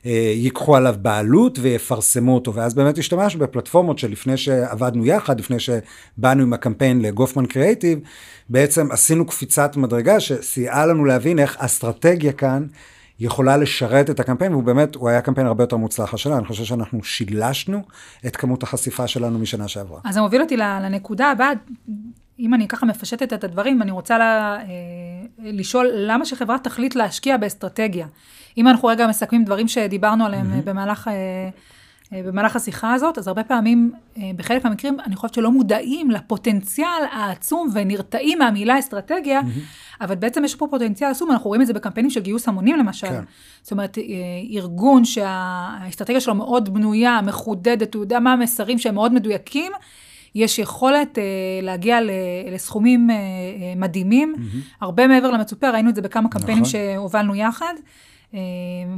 אה, 0.07 0.33
ייקחו 0.35 0.77
עליו 0.77 0.95
בעלות 1.03 1.59
ויפרסמו 1.63 2.35
אותו. 2.35 2.55
ואז 2.55 2.75
באמת 2.75 2.99
השתמשנו 2.99 3.41
בפלטפורמות 3.41 3.99
שלפני 3.99 4.37
שעבדנו 4.37 5.07
יחד, 5.07 5.41
לפני 5.41 5.57
שבאנו 5.59 6.43
עם 6.43 6.53
הקמפיין 6.53 7.01
לגופמן 7.01 7.47
קריאיטיב, 7.47 7.99
בעצם 8.57 8.93
עשינו 8.93 9.27
קפיצת 9.27 9.77
מדרגה 9.77 10.21
שסייעה 10.21 10.87
לנו 10.87 11.05
להבין 11.05 11.39
איך 11.39 11.57
אסטרטגיה 11.59 12.33
כאן 12.33 12.67
יכולה 13.21 13.57
לשרת 13.57 14.11
את 14.11 14.21
הקמפיין, 14.21 14.53
והוא 14.53 14.65
באמת, 14.65 14.95
הוא 14.95 15.09
היה 15.09 15.21
קמפיין 15.21 15.47
הרבה 15.47 15.63
יותר 15.63 15.77
מוצלח 15.77 16.15
השנה, 16.15 16.39
אני 16.39 16.47
חושב 16.47 16.65
שאנחנו 16.65 17.05
שילשנו 17.05 17.83
את 18.27 18.37
כמות 18.37 18.63
החשיפה 18.63 19.07
שלנו 19.07 19.39
משנה 19.39 19.69
שעברה. 19.69 20.01
אז 20.05 20.15
זה 20.15 20.21
מוביל 20.21 20.43
אותי 20.43 20.57
לנקודה 20.57 21.31
הבאה, 21.31 21.51
אם 22.39 22.55
אני 22.55 22.69
ככה 22.69 22.87
מפשטת 22.87 23.33
את 23.33 23.45
הדברים, 23.45 23.83
אני 23.83 23.91
רוצה 23.91 24.19
לה, 24.19 24.57
אה, 24.61 24.65
לשאול 25.39 25.91
למה 25.95 26.25
שחברה 26.25 26.59
תחליט 26.59 26.95
להשקיע 26.95 27.37
באסטרטגיה. 27.37 28.07
אם 28.59 28.69
אנחנו 28.69 28.89
רגע 28.89 29.07
מסכמים 29.07 29.45
דברים 29.45 29.69
שדיברנו 29.69 30.27
עליהם 30.27 30.53
mm-hmm. 30.53 30.65
במהלך, 30.65 31.09
אה, 31.09 31.13
במהלך 32.13 32.57
השיחה 32.57 32.95
הזאת, 32.95 33.19
אז 33.19 33.29
הרבה 33.29 33.45
פעמים, 33.45 33.93
בחלק 34.37 34.65
מהמקרים, 34.65 35.01
אני 35.07 35.17
חושבת 35.17 35.35
שלא 35.35 35.51
מודעים 35.51 36.11
לפוטנציאל 36.11 37.05
העצום 37.13 37.69
ונרתעים 37.73 38.39
מהמילה 38.39 38.79
אסטרטגיה, 38.79 39.41
mm-hmm. 39.41 40.01
אבל 40.05 40.15
בעצם 40.15 40.45
יש 40.45 40.55
פה 40.55 40.67
פוטנציאל 40.71 41.11
עצום, 41.11 41.31
אנחנו 41.31 41.47
רואים 41.49 41.63
את 41.63 41.67
זה 41.67 41.73
בקמפיינים 41.73 42.11
של 42.11 42.21
גיוס 42.21 42.49
המונים 42.49 42.77
למשל. 42.77 43.07
כן. 43.07 43.23
זאת 43.63 43.73
אומרת, 43.73 43.99
ארגון 44.57 45.05
שהאסטרטגיה 45.05 46.21
שלו 46.21 46.35
מאוד 46.35 46.75
בנויה, 46.75 47.21
מחודדת, 47.23 47.95
הוא 47.95 48.03
יודע 48.03 48.21
מה 48.21 48.33
המסרים 48.33 48.79
שהם 48.79 48.95
מאוד 48.95 49.13
מדויקים, 49.13 49.73
יש 50.35 50.59
יכולת 50.59 51.19
אה, 51.19 51.25
להגיע 51.63 51.99
לסכומים 52.53 53.11
אה, 53.11 53.15
אה, 53.15 53.19
מדהימים, 53.77 54.35
mm-hmm. 54.37 54.77
הרבה 54.81 55.07
מעבר 55.07 55.31
למצופה, 55.31 55.71
ראינו 55.71 55.91
את 55.91 55.95
זה 55.95 56.03
בכמה 56.03 56.29
קמפיינים 56.29 56.63
נכון. 56.63 56.81
שהובלנו 56.81 57.35
יחד, 57.35 57.75
אה, 58.35 58.41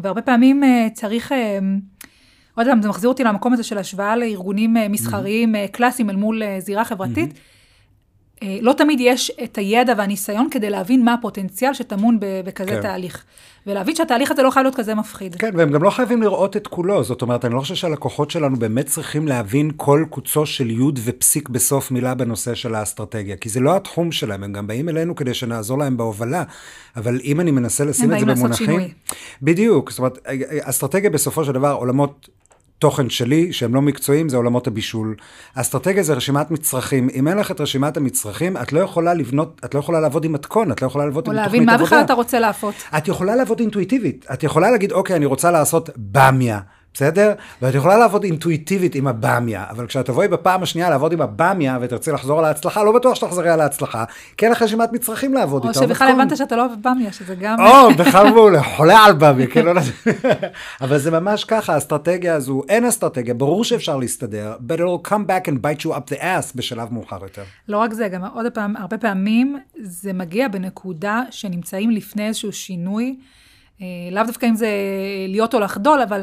והרבה 0.03 0.23
פעמים 0.23 0.64
אה, 0.64 0.88
צריך... 0.94 1.33
אה, 1.33 1.59
עוד 2.59 2.66
פעם, 2.66 2.83
זה 2.83 2.88
מחזיר 2.88 3.09
אותי 3.09 3.25
למקום 3.25 3.53
הזה 3.53 3.62
של 3.62 3.79
השוואה 3.79 4.16
לארגונים 4.16 4.77
אה, 4.77 4.88
מסחריים 4.88 5.55
mm-hmm. 5.55 5.68
קלאסיים 5.68 6.11
אל 6.11 6.16
מול 6.16 6.42
אה, 6.42 6.61
זירה 6.61 6.85
חברתית. 6.85 7.31
Mm-hmm. 7.31 8.44
לא 8.61 8.73
תמיד 8.73 8.99
יש 9.01 9.31
את 9.44 9.59
הידע 9.59 9.94
והניסיון 9.97 10.49
כדי 10.51 10.71
להבין 10.71 11.05
מה 11.05 11.14
הפוטנציאל 11.14 11.75
שטמון 11.75 12.18
בכזה 12.21 12.71
כן. 12.71 12.83
תהליך. 12.83 13.25
ולהבין 13.66 13.94
שהתהליך 13.94 14.31
הזה 14.31 14.42
לא 14.42 14.51
חייב 14.51 14.64
להיות 14.64 14.75
כזה 14.75 14.94
מפחיד. 14.94 15.35
כן, 15.35 15.51
והם 15.55 15.71
גם 15.71 15.83
לא 15.83 15.90
חייבים 15.90 16.23
לראות 16.23 16.57
את 16.57 16.66
כולו. 16.66 17.05
זאת 17.05 17.23
אומרת, 17.23 17.44
אני 17.44 17.55
לא 17.55 17.61
חושב 17.61 17.75
שהלקוחות 17.75 18.31
שלנו 18.31 18.57
באמת 18.57 18.87
צריכים 18.87 19.29
להבין 19.29 19.71
כל 19.77 20.05
קוצו 20.11 20.47
של 20.47 20.71
יוד 20.71 20.99
ופסיק 21.05 21.49
בסוף 21.49 21.90
מילה 21.90 22.14
בנושא 22.14 22.55
של 22.55 22.75
האסטרטגיה, 22.75 23.37
כי 23.37 23.49
זה 23.49 23.61
לא 23.61 23.77
התחום 23.77 24.12
שלהם, 24.12 24.44
הם 24.44 24.53
גם 24.53 24.66
באים 24.66 24.88
אלינו 24.88 25.14
כדי 25.14 25.35
שנעזור 25.35 25.79
להם 25.79 25.97
בהובלה. 25.97 26.42
אבל 26.97 27.21
אם 27.25 27.40
אני 27.40 27.51
מנסה 27.51 27.85
לשים 27.85 28.12
את 28.12 28.21
זה 28.21 28.27
במונחים... 28.27 28.71
הם 28.71 28.77
באים 28.77 28.81
לעשות 28.81 29.09
שינוי. 29.09 29.23
בדיוק, 29.42 29.90
זאת 29.90 29.99
אומרת, 29.99 30.18
אסטרטגיה 30.62 31.11
בסופו 31.11 31.44
של 31.44 31.53
דבר, 31.53 31.73
עולמות 31.73 32.29
תוכן 32.79 33.11
שלי, 33.11 33.53
שהם 33.53 33.75
לא 33.75 33.83
מקצועיים, 33.83 34.29
זה 34.29 34.37
עולמות 34.37 34.67
הבישול. 34.67 35.14
האסטרטגיה 35.55 36.03
זה 36.03 36.14
רשימת 36.14 36.51
מצרכים. 36.51 37.09
אם 37.14 37.29
אין 37.29 37.38
לך 37.38 37.51
את 37.51 37.61
רשימת 37.61 37.97
המצרכים, 37.97 38.57
את 38.57 38.73
לא 38.73 38.81
יכולה 38.81 39.14
לבנות, 39.14 39.61
את 39.64 39.75
לא 39.75 39.79
יכולה 39.81 40.01
לעבוד 40.01 40.25
עם 40.25 40.33
מתכון, 40.33 40.73
את 40.73 40.83
לא 40.83 40.87
יכולה 40.87 41.05
לעבוד 41.05 41.27
עם 41.27 41.33
תוכנית 41.33 41.47
עבודה. 41.47 41.57
או 41.57 41.67
להבין 41.67 41.81
מה 41.81 41.87
בכלל 41.87 42.05
אתה 42.05 42.12
רוצה 42.12 42.41
להפות. 42.41 42.75
את 42.99 43.09
יכולה 43.09 43.37
לעבוד 43.37 43.61
אינטואיטיבית. 43.61 44.27
את 44.33 44.43
יכולה 44.43 44.71
להגיד, 44.71 44.93
אוקיי, 44.93 45.17
אני 45.17 45.27
רוצה 45.27 45.51
לעשות 45.51 45.91
במיה. 45.97 46.61
בסדר? 46.94 47.33
ואת 47.62 47.74
יכולה 47.74 47.96
לעבוד 47.96 48.24
אינטואיטיבית 48.24 48.94
עם 48.94 49.07
הבמיה, 49.07 49.64
אבל 49.70 49.87
כשאת 49.87 50.07
תבואי 50.07 50.29
בפעם 50.29 50.62
השנייה 50.62 50.90
לעבוד 50.90 51.12
עם 51.12 51.20
הבמיה 51.20 51.79
ותרצי 51.81 52.12
לחזור 52.12 52.38
על 52.38 52.44
ההצלחה, 52.44 52.85
לא 52.85 52.92
בטוח 52.92 53.14
שתחזרי 53.14 53.51
על 53.51 53.61
ההצלחה, 53.61 54.05
כי 54.37 54.44
אין 54.44 54.53
לך 54.53 54.62
רשימת 54.62 54.92
מצרכים 54.92 55.35
לעבוד 55.35 55.66
איתה. 55.66 55.81
או 55.81 55.85
שבכלל 55.85 56.09
הבנת 56.09 56.37
שאתה 56.37 56.57
לא 56.57 56.66
אוהב 56.66 56.72
במיה, 56.83 57.12
שזה 57.12 57.35
גם... 57.35 57.57
או, 57.61 57.94
בכלל 57.98 58.31
מעולה, 58.31 58.62
חולה 58.62 58.98
על 58.98 59.12
במיה, 59.12 59.46
לא 59.64 59.72
אבל 60.81 60.98
זה 60.98 61.11
ממש 61.11 61.44
ככה, 61.44 61.74
האסטרטגיה 61.74 62.35
הזו, 62.35 62.62
אין 62.68 62.85
אסטרטגיה, 62.85 63.35
ברור 63.35 63.64
שאפשר 63.64 63.96
להסתדר, 63.96 64.55
but 64.68 64.79
it 64.79 64.83
will 64.83 65.11
come 65.11 65.29
back 65.29 65.48
and 65.48 65.55
bite 65.55 65.85
you 65.85 65.90
up 65.90 66.12
the 66.14 66.20
ass 66.20 66.53
בשלב 66.55 66.92
מאוחר 66.92 67.18
יותר. 67.22 67.42
לא 67.68 67.79
רק 67.79 67.92
זה, 67.92 68.09
גם 68.09 68.24
עוד 68.24 68.46
פעם, 68.55 68.77
הרבה 68.77 68.98
פעמים 68.98 69.59
זה 69.81 70.12
מגיע 70.12 70.48
בנקודה 70.48 71.22
שנמצאים 71.31 71.90
לפני 71.90 72.27
איזשהו 72.27 72.53
שינוי, 72.53 73.16
אה, 73.81 73.87
לאו 74.12 74.22
דווקא 74.27 74.46
אם 74.46 74.57
זה 74.57 74.68
להיות 75.29 75.55
או 75.55 75.61
לחדול, 75.61 76.01
אבל... 76.01 76.22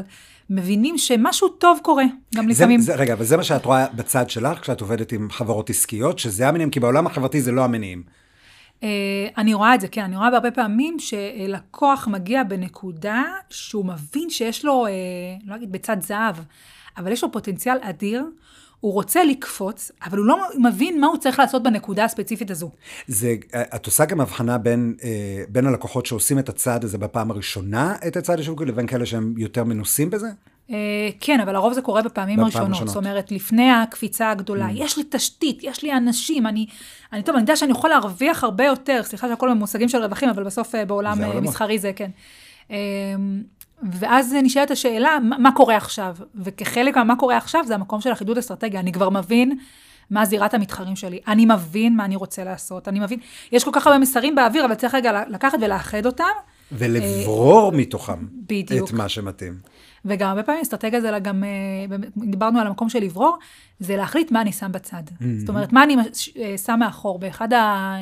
מבינים 0.50 0.98
שמשהו 0.98 1.48
טוב 1.48 1.78
קורה, 1.82 2.04
גם 2.34 2.48
לפעמים. 2.48 2.80
זה, 2.80 2.86
זה, 2.86 2.94
רגע, 2.94 3.12
אבל 3.12 3.24
זה 3.24 3.36
מה 3.36 3.42
שאת 3.42 3.64
רואה 3.64 3.86
בצד 3.94 4.30
שלך, 4.30 4.60
כשאת 4.60 4.80
עובדת 4.80 5.12
עם 5.12 5.30
חברות 5.30 5.70
עסקיות, 5.70 6.18
שזה 6.18 6.48
המניעים, 6.48 6.70
כי 6.70 6.80
בעולם 6.80 7.06
החברתי 7.06 7.40
זה 7.40 7.52
לא 7.52 7.64
המניעים. 7.64 8.02
Uh, 8.80 8.84
אני 9.38 9.54
רואה 9.54 9.74
את 9.74 9.80
זה, 9.80 9.88
כן, 9.88 10.02
אני 10.02 10.16
רואה 10.16 10.30
בהרבה 10.30 10.50
פעמים 10.50 10.96
שלקוח 10.98 12.08
מגיע 12.08 12.44
בנקודה 12.44 13.22
שהוא 13.50 13.84
מבין 13.84 14.30
שיש 14.30 14.64
לו, 14.64 14.86
uh, 14.86 14.90
לא 15.46 15.54
אגיד 15.54 15.72
בצד 15.72 15.96
זהב, 16.00 16.36
אבל 16.96 17.12
יש 17.12 17.22
לו 17.22 17.32
פוטנציאל 17.32 17.76
אדיר, 17.80 18.24
הוא 18.80 18.92
רוצה 18.92 19.24
לקפוץ, 19.24 19.92
אבל 20.04 20.18
הוא 20.18 20.26
לא 20.26 20.36
מבין 20.58 21.00
מה 21.00 21.06
הוא 21.06 21.16
צריך 21.16 21.38
לעשות 21.38 21.62
בנקודה 21.62 22.04
הספציפית 22.04 22.50
הזו. 22.50 22.70
זה, 23.08 23.34
את 23.74 23.86
עושה 23.86 24.04
גם 24.04 24.20
הבחנה 24.20 24.58
בין, 24.58 24.94
אה, 25.04 25.44
בין 25.48 25.66
הלקוחות 25.66 26.06
שעושים 26.06 26.38
את 26.38 26.48
הצעד 26.48 26.84
הזה 26.84 26.98
בפעם 26.98 27.30
הראשונה, 27.30 27.94
את 28.06 28.16
הצעד 28.16 28.40
השיווקי, 28.40 28.64
לבין 28.64 28.86
כאלה 28.86 29.06
שהם 29.06 29.34
יותר 29.36 29.64
מנוסים 29.64 30.10
בזה? 30.10 30.26
אה, 30.70 31.08
כן, 31.20 31.40
אבל 31.40 31.52
לרוב 31.52 31.72
זה 31.72 31.82
קורה 31.82 32.02
בפעמים 32.02 32.40
הראשונות. 32.40 32.86
זאת 32.86 32.96
אומרת, 32.96 33.32
לפני 33.32 33.70
הקפיצה 33.70 34.30
הגדולה, 34.30 34.66
mm. 34.68 34.72
יש 34.74 34.98
לי 34.98 35.04
תשתית, 35.10 35.58
יש 35.62 35.82
לי 35.82 35.92
אנשים, 35.92 36.46
אני, 36.46 36.66
אני 37.12 37.22
טוב, 37.22 37.34
אני 37.34 37.42
יודע 37.42 37.56
שאני 37.56 37.72
יכול 37.72 37.90
להרוויח 37.90 38.44
הרבה 38.44 38.64
יותר, 38.64 39.00
סליחה 39.04 39.28
שהכל 39.28 39.50
במושגים 39.50 39.88
של 39.88 40.02
רווחים, 40.02 40.28
אבל 40.28 40.44
בסוף 40.44 40.74
אה, 40.74 40.84
בעולם 40.84 41.42
מסחרי 41.42 41.78
זה 41.78 41.92
כן. 41.92 42.10
ואז 43.82 44.34
נשאלת 44.42 44.70
השאלה, 44.70 45.18
מה, 45.22 45.38
מה 45.38 45.52
קורה 45.52 45.76
עכשיו? 45.76 46.16
וכחלק 46.34 46.96
ממה 46.96 47.16
קורה 47.16 47.36
עכשיו, 47.36 47.64
זה 47.66 47.74
המקום 47.74 48.00
של 48.00 48.12
אחידות 48.12 48.38
אסטרטגיה. 48.38 48.80
אני 48.80 48.92
כבר 48.92 49.10
מבין 49.10 49.58
מה 50.10 50.24
זירת 50.24 50.54
המתחרים 50.54 50.96
שלי. 50.96 51.20
אני 51.28 51.46
מבין 51.46 51.96
מה 51.96 52.04
אני 52.04 52.16
רוצה 52.16 52.44
לעשות. 52.44 52.88
אני 52.88 53.00
מבין, 53.00 53.18
יש 53.52 53.64
כל 53.64 53.70
כך 53.72 53.86
הרבה 53.86 53.98
מסרים 53.98 54.34
באוויר, 54.34 54.64
אבל 54.64 54.74
צריך 54.74 54.94
רגע 54.94 55.22
לקחת 55.28 55.58
ולאחד 55.60 56.06
אותם. 56.06 56.24
ולברור 56.72 57.72
אה, 57.72 57.76
מתוכם 57.76 58.26
בדיוק. 58.32 58.88
את 58.88 58.94
מה 58.94 59.08
שמתאים. 59.08 59.58
וגם 60.04 60.28
הרבה 60.28 60.42
פעמים 60.42 60.60
אסטרטגיה 60.60 61.00
זה 61.00 61.18
גם, 61.22 61.44
אה, 61.44 61.96
דיברנו 62.16 62.60
על 62.60 62.66
המקום 62.66 62.88
של 62.88 62.98
לברור, 62.98 63.38
זה 63.80 63.96
להחליט 63.96 64.30
מה 64.30 64.40
אני 64.40 64.52
שם 64.52 64.72
בצד. 64.72 65.02
Mm-hmm. 65.06 65.24
זאת 65.38 65.48
אומרת, 65.48 65.72
מה 65.72 65.82
אני 65.82 65.96
אה, 66.36 66.58
שם 66.58 66.78
מאחור. 66.78 67.18
באחד 67.18 67.52
ה... 67.52 67.96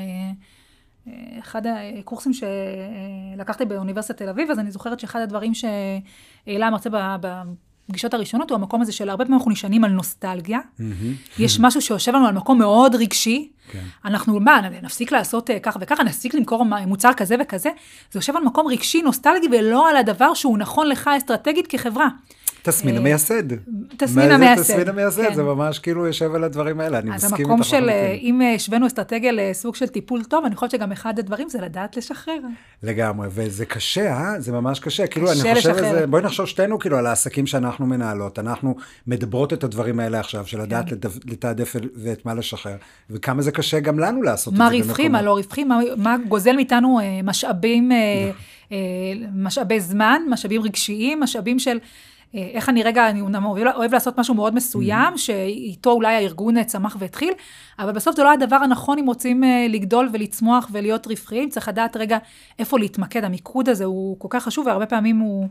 אחד 1.38 1.62
הקורסים 1.98 2.32
שלקחתי 2.32 3.64
באוניברסיטת 3.64 4.18
תל 4.18 4.28
אביב, 4.28 4.50
אז 4.50 4.58
אני 4.58 4.70
זוכרת 4.70 5.00
שאחד 5.00 5.20
הדברים 5.20 5.52
שהעלה 5.54 6.66
המרצה 6.66 6.90
בפגישות 7.20 8.14
הראשונות 8.14 8.50
הוא 8.50 8.56
המקום 8.56 8.82
הזה 8.82 8.92
של 8.92 9.08
הרבה 9.08 9.24
פעמים 9.24 9.38
אנחנו 9.38 9.50
נשענים 9.50 9.84
על 9.84 9.90
נוסטלגיה. 9.90 10.58
יש 11.38 11.60
משהו 11.60 11.82
שיושב 11.82 12.12
לנו 12.14 12.26
על 12.26 12.34
מקום 12.34 12.58
מאוד 12.58 12.94
רגשי. 12.94 13.50
כן. 13.72 13.84
אנחנו, 14.04 14.40
מה, 14.40 14.60
נפסיק 14.82 15.12
לעשות 15.12 15.50
אה, 15.50 15.60
כך 15.60 15.76
וככה, 15.80 16.04
נפסיק 16.04 16.34
למכור 16.34 16.64
מוצר 16.86 17.10
כזה 17.16 17.36
וכזה? 17.40 17.70
זה 18.12 18.18
יושב 18.18 18.36
על 18.36 18.44
מקום 18.44 18.66
רגשי, 18.66 19.02
נוסטלגי, 19.02 19.46
ולא 19.52 19.90
על 19.90 19.96
הדבר 19.96 20.34
שהוא 20.34 20.58
נכון 20.58 20.88
לך 20.88 21.10
אסטרטגית 21.16 21.66
כחברה. 21.66 22.08
תסמין 22.64 22.94
אה, 22.94 23.00
המייסד. 23.00 23.42
תסמין 23.96 24.30
המייסד. 24.30 24.62
תסמין 24.62 24.88
המייסד, 24.88 25.28
כן. 25.28 25.34
זה 25.34 25.42
ממש 25.42 25.78
כאילו 25.78 26.06
יושב 26.06 26.34
על 26.34 26.44
הדברים 26.44 26.80
האלה, 26.80 26.98
אני 26.98 27.10
מסכים 27.10 27.26
איתך. 27.26 27.34
אז 27.34 27.40
המקום 27.40 27.62
של, 27.62 27.88
אה, 27.88 28.12
אם 28.12 28.40
השווינו 28.56 28.86
אסטרטגיה 28.86 29.32
לסוג 29.32 29.74
של 29.74 29.86
טיפול 29.86 30.24
טוב, 30.24 30.44
אני 30.44 30.54
חושבת 30.54 30.70
שגם 30.70 30.92
אחד 30.92 31.18
הדברים 31.18 31.48
זה 31.48 31.60
לדעת 31.60 31.96
לשחרר. 31.96 32.38
לגמרי, 32.82 33.28
וזה 33.30 33.66
קשה, 33.66 34.12
אה? 34.12 34.40
זה 34.40 34.52
ממש 34.52 34.80
קשה. 34.80 35.06
כאילו, 35.06 35.26
אני 35.32 35.36
חושב 35.36 35.54
לשחרר. 35.54 35.92
זה, 35.92 36.06
בואי 36.06 36.22
נחשוב 36.22 36.46
שתינו 36.46 36.78
כאילו 36.78 36.96
על 36.98 37.06
העסקים 37.06 37.46
שאנחנו 37.46 37.86
מנהלות. 37.86 38.38
אנחנו 38.38 38.76
מדברות 39.06 39.52
את 39.52 39.64
הדברים 39.64 40.00
האלה 40.00 40.20
עכשיו, 40.20 40.46
של 40.46 40.60
לדעת 40.60 40.88
כן. 40.88 40.96
לתעדף 41.24 41.76
ואת 41.96 42.26
מה 42.26 42.34
לשחרר, 42.34 42.76
וכמה 43.10 43.42
זה 43.42 43.52
קשה 43.52 43.80
גם 43.80 43.98
לנו 43.98 44.22
לעשות 44.22 44.52
את 44.52 44.58
זה. 44.58 44.64
מה 44.64 44.70
רווחי, 44.70 45.08
מה 45.08 45.22
לא 45.22 45.32
רווחי, 45.32 45.64
מה, 45.96 46.16
גוזל 46.28 46.56
מאיתנו 46.56 47.00
אה, 47.00 47.20
משאבים, 47.24 47.92
משאבי 49.34 49.80
זמן, 49.80 50.22
משאבים 50.30 50.62
רגשיים, 50.62 51.20
משאבים 51.20 51.58
של... 51.58 51.78
אה, 52.34 52.50
איך 52.52 52.68
אני 52.68 52.82
רגע, 52.82 53.10
אני 53.10 53.20
אוהב, 53.20 53.66
אוהב 53.74 53.92
לעשות 53.92 54.18
משהו 54.18 54.34
מאוד 54.34 54.54
מסוים, 54.54 55.14
mm-hmm. 55.14 55.18
שאיתו 55.18 55.90
אולי 55.90 56.14
הארגון 56.14 56.56
אה, 56.56 56.64
צמח 56.64 56.96
והתחיל, 56.98 57.32
אבל 57.78 57.92
בסוף 57.92 58.16
זה 58.16 58.22
לא 58.22 58.32
הדבר 58.32 58.56
הנכון 58.56 58.98
אם 58.98 59.06
רוצים 59.06 59.44
אה, 59.44 59.66
לגדול 59.68 60.08
ולצמוח 60.12 60.68
ולהיות 60.72 61.06
רווחיים, 61.06 61.48
צריך 61.48 61.68
לדעת 61.68 61.96
רגע 61.96 62.18
איפה 62.58 62.78
להתמקד, 62.78 63.24
המיקוד 63.24 63.68
הזה 63.68 63.84
הוא 63.84 64.16
כל 64.18 64.28
כך 64.30 64.44
חשוב, 64.44 64.66
והרבה 64.66 64.86
פעמים 64.86 65.18
הוא... 65.18 65.48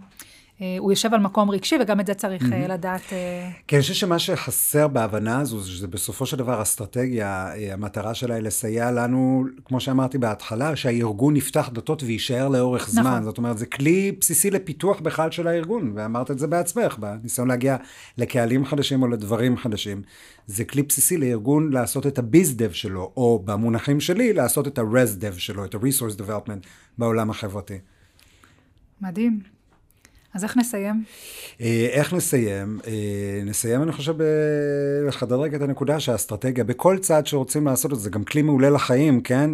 אה, 0.62 0.76
הוא 0.80 0.92
יושב 0.92 1.14
על 1.14 1.20
מקום 1.20 1.50
רגשי, 1.50 1.76
וגם 1.82 2.00
את 2.00 2.08
זה 2.08 2.14
צריך 2.14 2.44
mm-hmm. 2.44 2.68
לדעת. 2.70 3.02
אה, 3.12 3.50
כן, 3.68 3.78
אני 3.78 3.82
חושב 3.82 3.94
שמה 3.94 4.20
שחסר 4.20 4.88
בהבנה 4.88 5.40
הזו, 5.40 5.64
שזה 5.64 5.88
בסופו 5.88 6.26
של 6.26 6.38
דבר 6.38 6.62
אסטרטגיה, 6.62 7.54
המטרה 7.72 8.14
שלה 8.14 8.36
היא 8.36 8.44
לסייע 8.44 8.92
לנו, 8.92 9.46
כמו 9.66 9.80
שאמרתי 9.80 10.18
בהתחלה, 10.18 10.76
שהארגון 10.76 11.36
יפתח 11.36 11.70
דלתות 11.74 12.04
ויישאר 12.04 12.48
לאורך 12.48 12.90
זמן. 12.90 13.12
נכון. 13.12 13.24
זאת 13.24 13.38
אומרת, 13.38 13.58
זה 13.58 13.66
כלי 13.66 14.12
בסיסי 14.20 14.52
לפיתוח 14.52 15.00
בכלל 15.00 15.32
של 15.32 15.48
הארגון, 15.48 15.92
ואמרת 15.96 16.32
את 16.32 16.40
זה 16.40 16.48
בעצמך, 16.48 16.98
בניסיון 17.00 17.48
להגיע 17.48 17.78
לקהלים 18.18 18.66
חדשים 18.66 19.02
או 19.02 19.08
לדברים 19.08 19.58
חדשים. 19.58 20.02
זה 20.48 20.66
כלי 20.66 20.84
בסיסי 20.84 21.18
לארגון 21.18 21.74
לעשות 21.74 22.08
את 22.08 22.20
הביז-דב 22.20 22.72
שלו, 22.72 23.12
או 23.18 23.42
במונחים 23.46 24.00
שלי, 24.00 24.34
לעשות 24.34 24.68
את 24.68 24.78
ה-res-dev 24.78 25.40
שלו, 25.40 25.66
את 25.66 25.76
ה-resource 25.76 26.20
development 26.20 26.68
בעולם 26.98 27.30
החברתי. 27.30 27.78
מדהים. 29.02 29.40
אז 30.34 30.44
איך 30.44 30.58
נסיים? 30.58 31.04
אה, 31.62 31.88
איך 31.92 32.14
נסיים? 32.14 32.80
אה, 32.88 33.42
נסיים, 33.46 33.84
אני 33.84 33.92
חושב, 33.92 34.16
לחדד 35.08 35.54
את 35.56 35.62
הנקודה 35.62 36.00
שהאסטרטגיה, 36.00 36.64
בכל 36.64 36.98
צעד 36.98 37.28
שרוצים 37.28 37.66
לעשות 37.66 37.94
את 37.94 38.00
זה, 38.00 38.10
גם 38.10 38.24
כלי 38.24 38.42
מעולה 38.42 38.70
לחיים, 38.70 39.22
כן? 39.22 39.50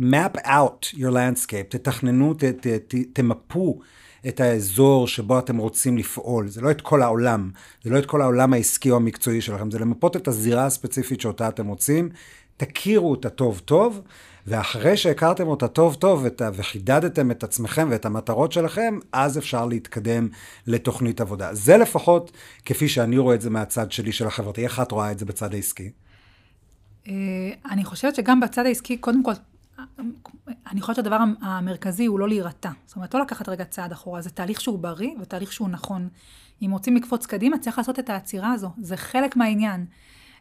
map 0.00 0.38
out 0.44 0.94
your 0.94 1.12
landscape, 1.12 1.68
תתכננו, 1.68 2.34
ת, 2.34 2.44
ת, 2.44 2.66
ת, 2.66 2.94
תמפו 3.12 3.80
את 4.28 4.40
האזור 4.40 5.08
שבו 5.08 5.38
אתם 5.38 5.56
רוצים 5.56 5.98
לפעול. 5.98 6.48
זה 6.48 6.60
לא 6.60 6.70
את 6.70 6.80
כל 6.80 7.02
העולם, 7.02 7.50
זה 7.84 7.90
לא 7.90 7.98
את 7.98 8.06
כל 8.06 8.22
העולם 8.22 8.52
העסקי 8.52 8.90
או 8.90 8.96
המקצועי 8.96 9.40
שלכם, 9.40 9.70
זה 9.70 9.78
למפות 9.78 10.16
את 10.16 10.28
הזירה 10.28 10.66
הספציפית 10.66 11.20
שאותה 11.20 11.48
אתם 11.48 11.66
רוצים, 11.66 12.08
תכירו 12.56 13.10
אותה 13.10 13.30
טוב 13.30 13.62
טוב. 13.64 14.00
ואחרי 14.46 14.96
שהכרתם 14.96 15.46
אותה 15.46 15.68
טוב 15.68 15.94
טוב 15.94 16.26
וחידדתם 16.54 17.30
את 17.30 17.44
עצמכם 17.44 17.88
ואת 17.90 18.06
המטרות 18.06 18.52
שלכם, 18.52 18.98
אז 19.12 19.38
אפשר 19.38 19.66
להתקדם 19.66 20.28
לתוכנית 20.66 21.20
עבודה. 21.20 21.54
זה 21.54 21.76
לפחות 21.76 22.32
כפי 22.64 22.88
שאני 22.88 23.18
רואה 23.18 23.34
את 23.34 23.40
זה 23.40 23.50
מהצד 23.50 23.92
שלי 23.92 24.12
של 24.12 24.26
החברתי. 24.26 24.64
איך 24.64 24.80
את 24.80 24.92
רואה 24.92 25.12
את 25.12 25.18
זה 25.18 25.24
בצד 25.24 25.54
העסקי? 25.54 25.90
אה, 27.08 27.12
אני 27.70 27.84
חושבת 27.84 28.14
שגם 28.14 28.40
בצד 28.40 28.66
העסקי, 28.66 28.96
קודם 28.96 29.22
כל, 29.22 29.32
אני 30.70 30.80
חושבת 30.80 30.96
שהדבר 30.96 31.18
המרכזי 31.40 32.06
הוא 32.06 32.18
לא 32.18 32.28
להירתע. 32.28 32.70
זאת 32.86 32.96
אומרת, 32.96 33.14
לא 33.14 33.20
לקחת 33.20 33.48
רגע 33.48 33.64
צעד 33.64 33.92
אחורה, 33.92 34.20
זה 34.20 34.30
תהליך 34.30 34.60
שהוא 34.60 34.78
בריא 34.78 35.10
ותהליך 35.20 35.52
שהוא 35.52 35.68
נכון. 35.68 36.08
אם 36.62 36.70
רוצים 36.70 36.96
לקפוץ 36.96 37.26
קדימה, 37.26 37.58
צריך 37.58 37.78
לעשות 37.78 37.98
את 37.98 38.10
העצירה 38.10 38.52
הזו. 38.52 38.70
זה 38.80 38.96
חלק 38.96 39.36
מהעניין. 39.36 39.86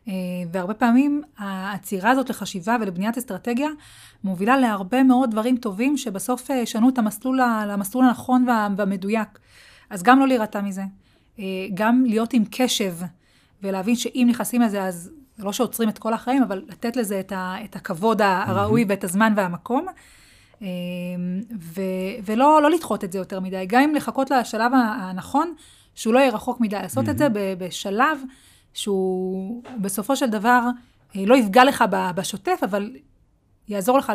אה, 0.08 0.14
והרבה 0.52 0.74
פעמים 0.74 1.22
העצירה 1.38 2.12
הזאת 2.12 2.30
לחשיבה 2.30 2.78
ולבניית 2.82 3.18
אסטרטגיה 3.18 3.70
מובילה 4.24 4.58
להרבה 4.58 5.04
מאוד 5.04 5.32
דברים 5.32 5.58
טובים 5.58 5.98
שבסוף 5.98 6.52
אה, 6.52 6.56
ישנו 6.56 6.90
את 6.90 6.98
המסלול, 6.98 7.40
למסלול 7.68 8.06
הנכון 8.06 8.46
והמדויק. 8.48 9.40
אז 9.90 10.04
גם 10.04 10.20
לא 10.20 10.28
להירתע 10.28 10.62
מזה, 10.62 10.84
אה, 11.40 11.44
גם 11.74 12.04
להיות 12.06 12.34
עם 12.34 12.44
קשב 12.52 12.94
ולהבין 13.64 13.96
שאם 13.96 14.28
נכנסים 14.30 14.62
לזה 14.62 14.84
אז 14.84 15.12
לא 15.40 15.54
שעוצרים 15.54 15.90
את 15.90 16.00
כל 16.00 16.14
החיים, 16.14 16.44
אבל 16.44 16.64
לתת 16.68 16.96
לזה 16.96 17.20
את, 17.20 17.32
ה, 17.32 17.56
את 17.64 17.76
הכבוד 17.76 18.22
הראוי 18.22 18.86
ואת 18.88 19.04
הזמן 19.04 19.34
והמקום. 19.36 19.86
ו, 21.62 21.82
ולא 22.26 22.62
לא 22.62 22.72
לדחות 22.72 23.04
את 23.04 23.12
זה 23.12 23.18
יותר 23.18 23.40
מדי, 23.40 23.66
גם 23.68 23.82
אם 23.82 23.96
לחכות 23.96 24.32
לשלב 24.32 24.72
הנכון, 24.74 25.54
שהוא 25.96 26.14
לא 26.14 26.20
יהיה 26.20 26.32
רחוק 26.32 26.60
מדי, 26.60 26.76
לעשות 26.76 27.10
את 27.10 27.18
זה 27.18 27.28
בשלב 27.58 28.20
שהוא 28.74 29.64
בסופו 29.82 30.16
של 30.16 30.30
דבר 30.30 30.62
אה, 31.16 31.26
לא 31.26 31.36
יפגע 31.36 31.64
לך 31.64 31.84
בשוטף, 32.16 32.60
אבל 32.64 32.92
יעזור 33.68 33.98
לך 33.98 34.12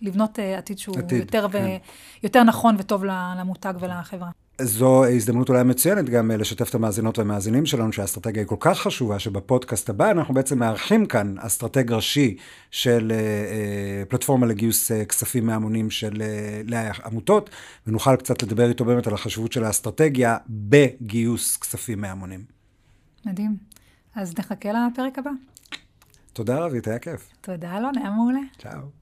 לבנות 0.00 0.38
אה, 0.38 0.58
עתיד 0.58 0.78
שהוא 0.78 0.98
עתיד, 0.98 1.18
יותר, 1.18 1.48
כן. 1.52 1.64
ו... 1.64 1.76
יותר 2.22 2.42
נכון 2.42 2.76
וטוב 2.78 3.04
למותג 3.04 3.74
ולחברה. 3.80 4.30
זו 4.62 5.04
הזדמנות 5.04 5.48
אולי 5.48 5.62
מצוינת 5.62 6.08
גם 6.08 6.30
אה, 6.30 6.36
לשתף 6.36 6.68
את 6.68 6.74
המאזינות 6.74 7.18
והמאזינים 7.18 7.66
שלנו 7.66 7.92
שהאסטרטגיה 7.92 8.42
היא 8.42 8.48
כל 8.48 8.56
כך 8.60 8.78
חשובה, 8.78 9.18
שבפודקאסט 9.18 9.90
הבא 9.90 10.10
אנחנו 10.10 10.34
בעצם 10.34 10.58
מארחים 10.58 11.06
כאן 11.06 11.34
אסטרטג 11.38 11.92
ראשי 11.92 12.36
של 12.70 13.12
פלטפורמה 14.08 14.46
לגיוס 14.46 14.92
כספים 14.92 15.46
מהמונים 15.46 15.90
של 15.90 16.22
עמותות, 17.04 17.50
ונוכל 17.86 18.16
קצת 18.16 18.42
לדבר 18.42 18.68
איתו 18.68 18.84
באמת 18.84 19.06
על 19.06 19.14
החשיבות 19.14 19.52
של 19.52 19.64
האסטרטגיה 19.64 20.36
בגיוס 20.48 21.56
כספים 21.56 22.00
מהמונים. 22.00 22.60
מדהים. 23.26 23.69
אז 24.14 24.34
נחכה 24.38 24.68
לפרק 24.72 25.18
הבא. 25.18 25.30
תודה 26.32 26.58
רבית, 26.58 26.88
היה 26.88 26.98
כיף. 26.98 27.30
תודה 27.40 27.76
אלון, 27.78 27.98
היה 27.98 28.10
מעולה. 28.10 28.40
צ'או. 28.58 28.99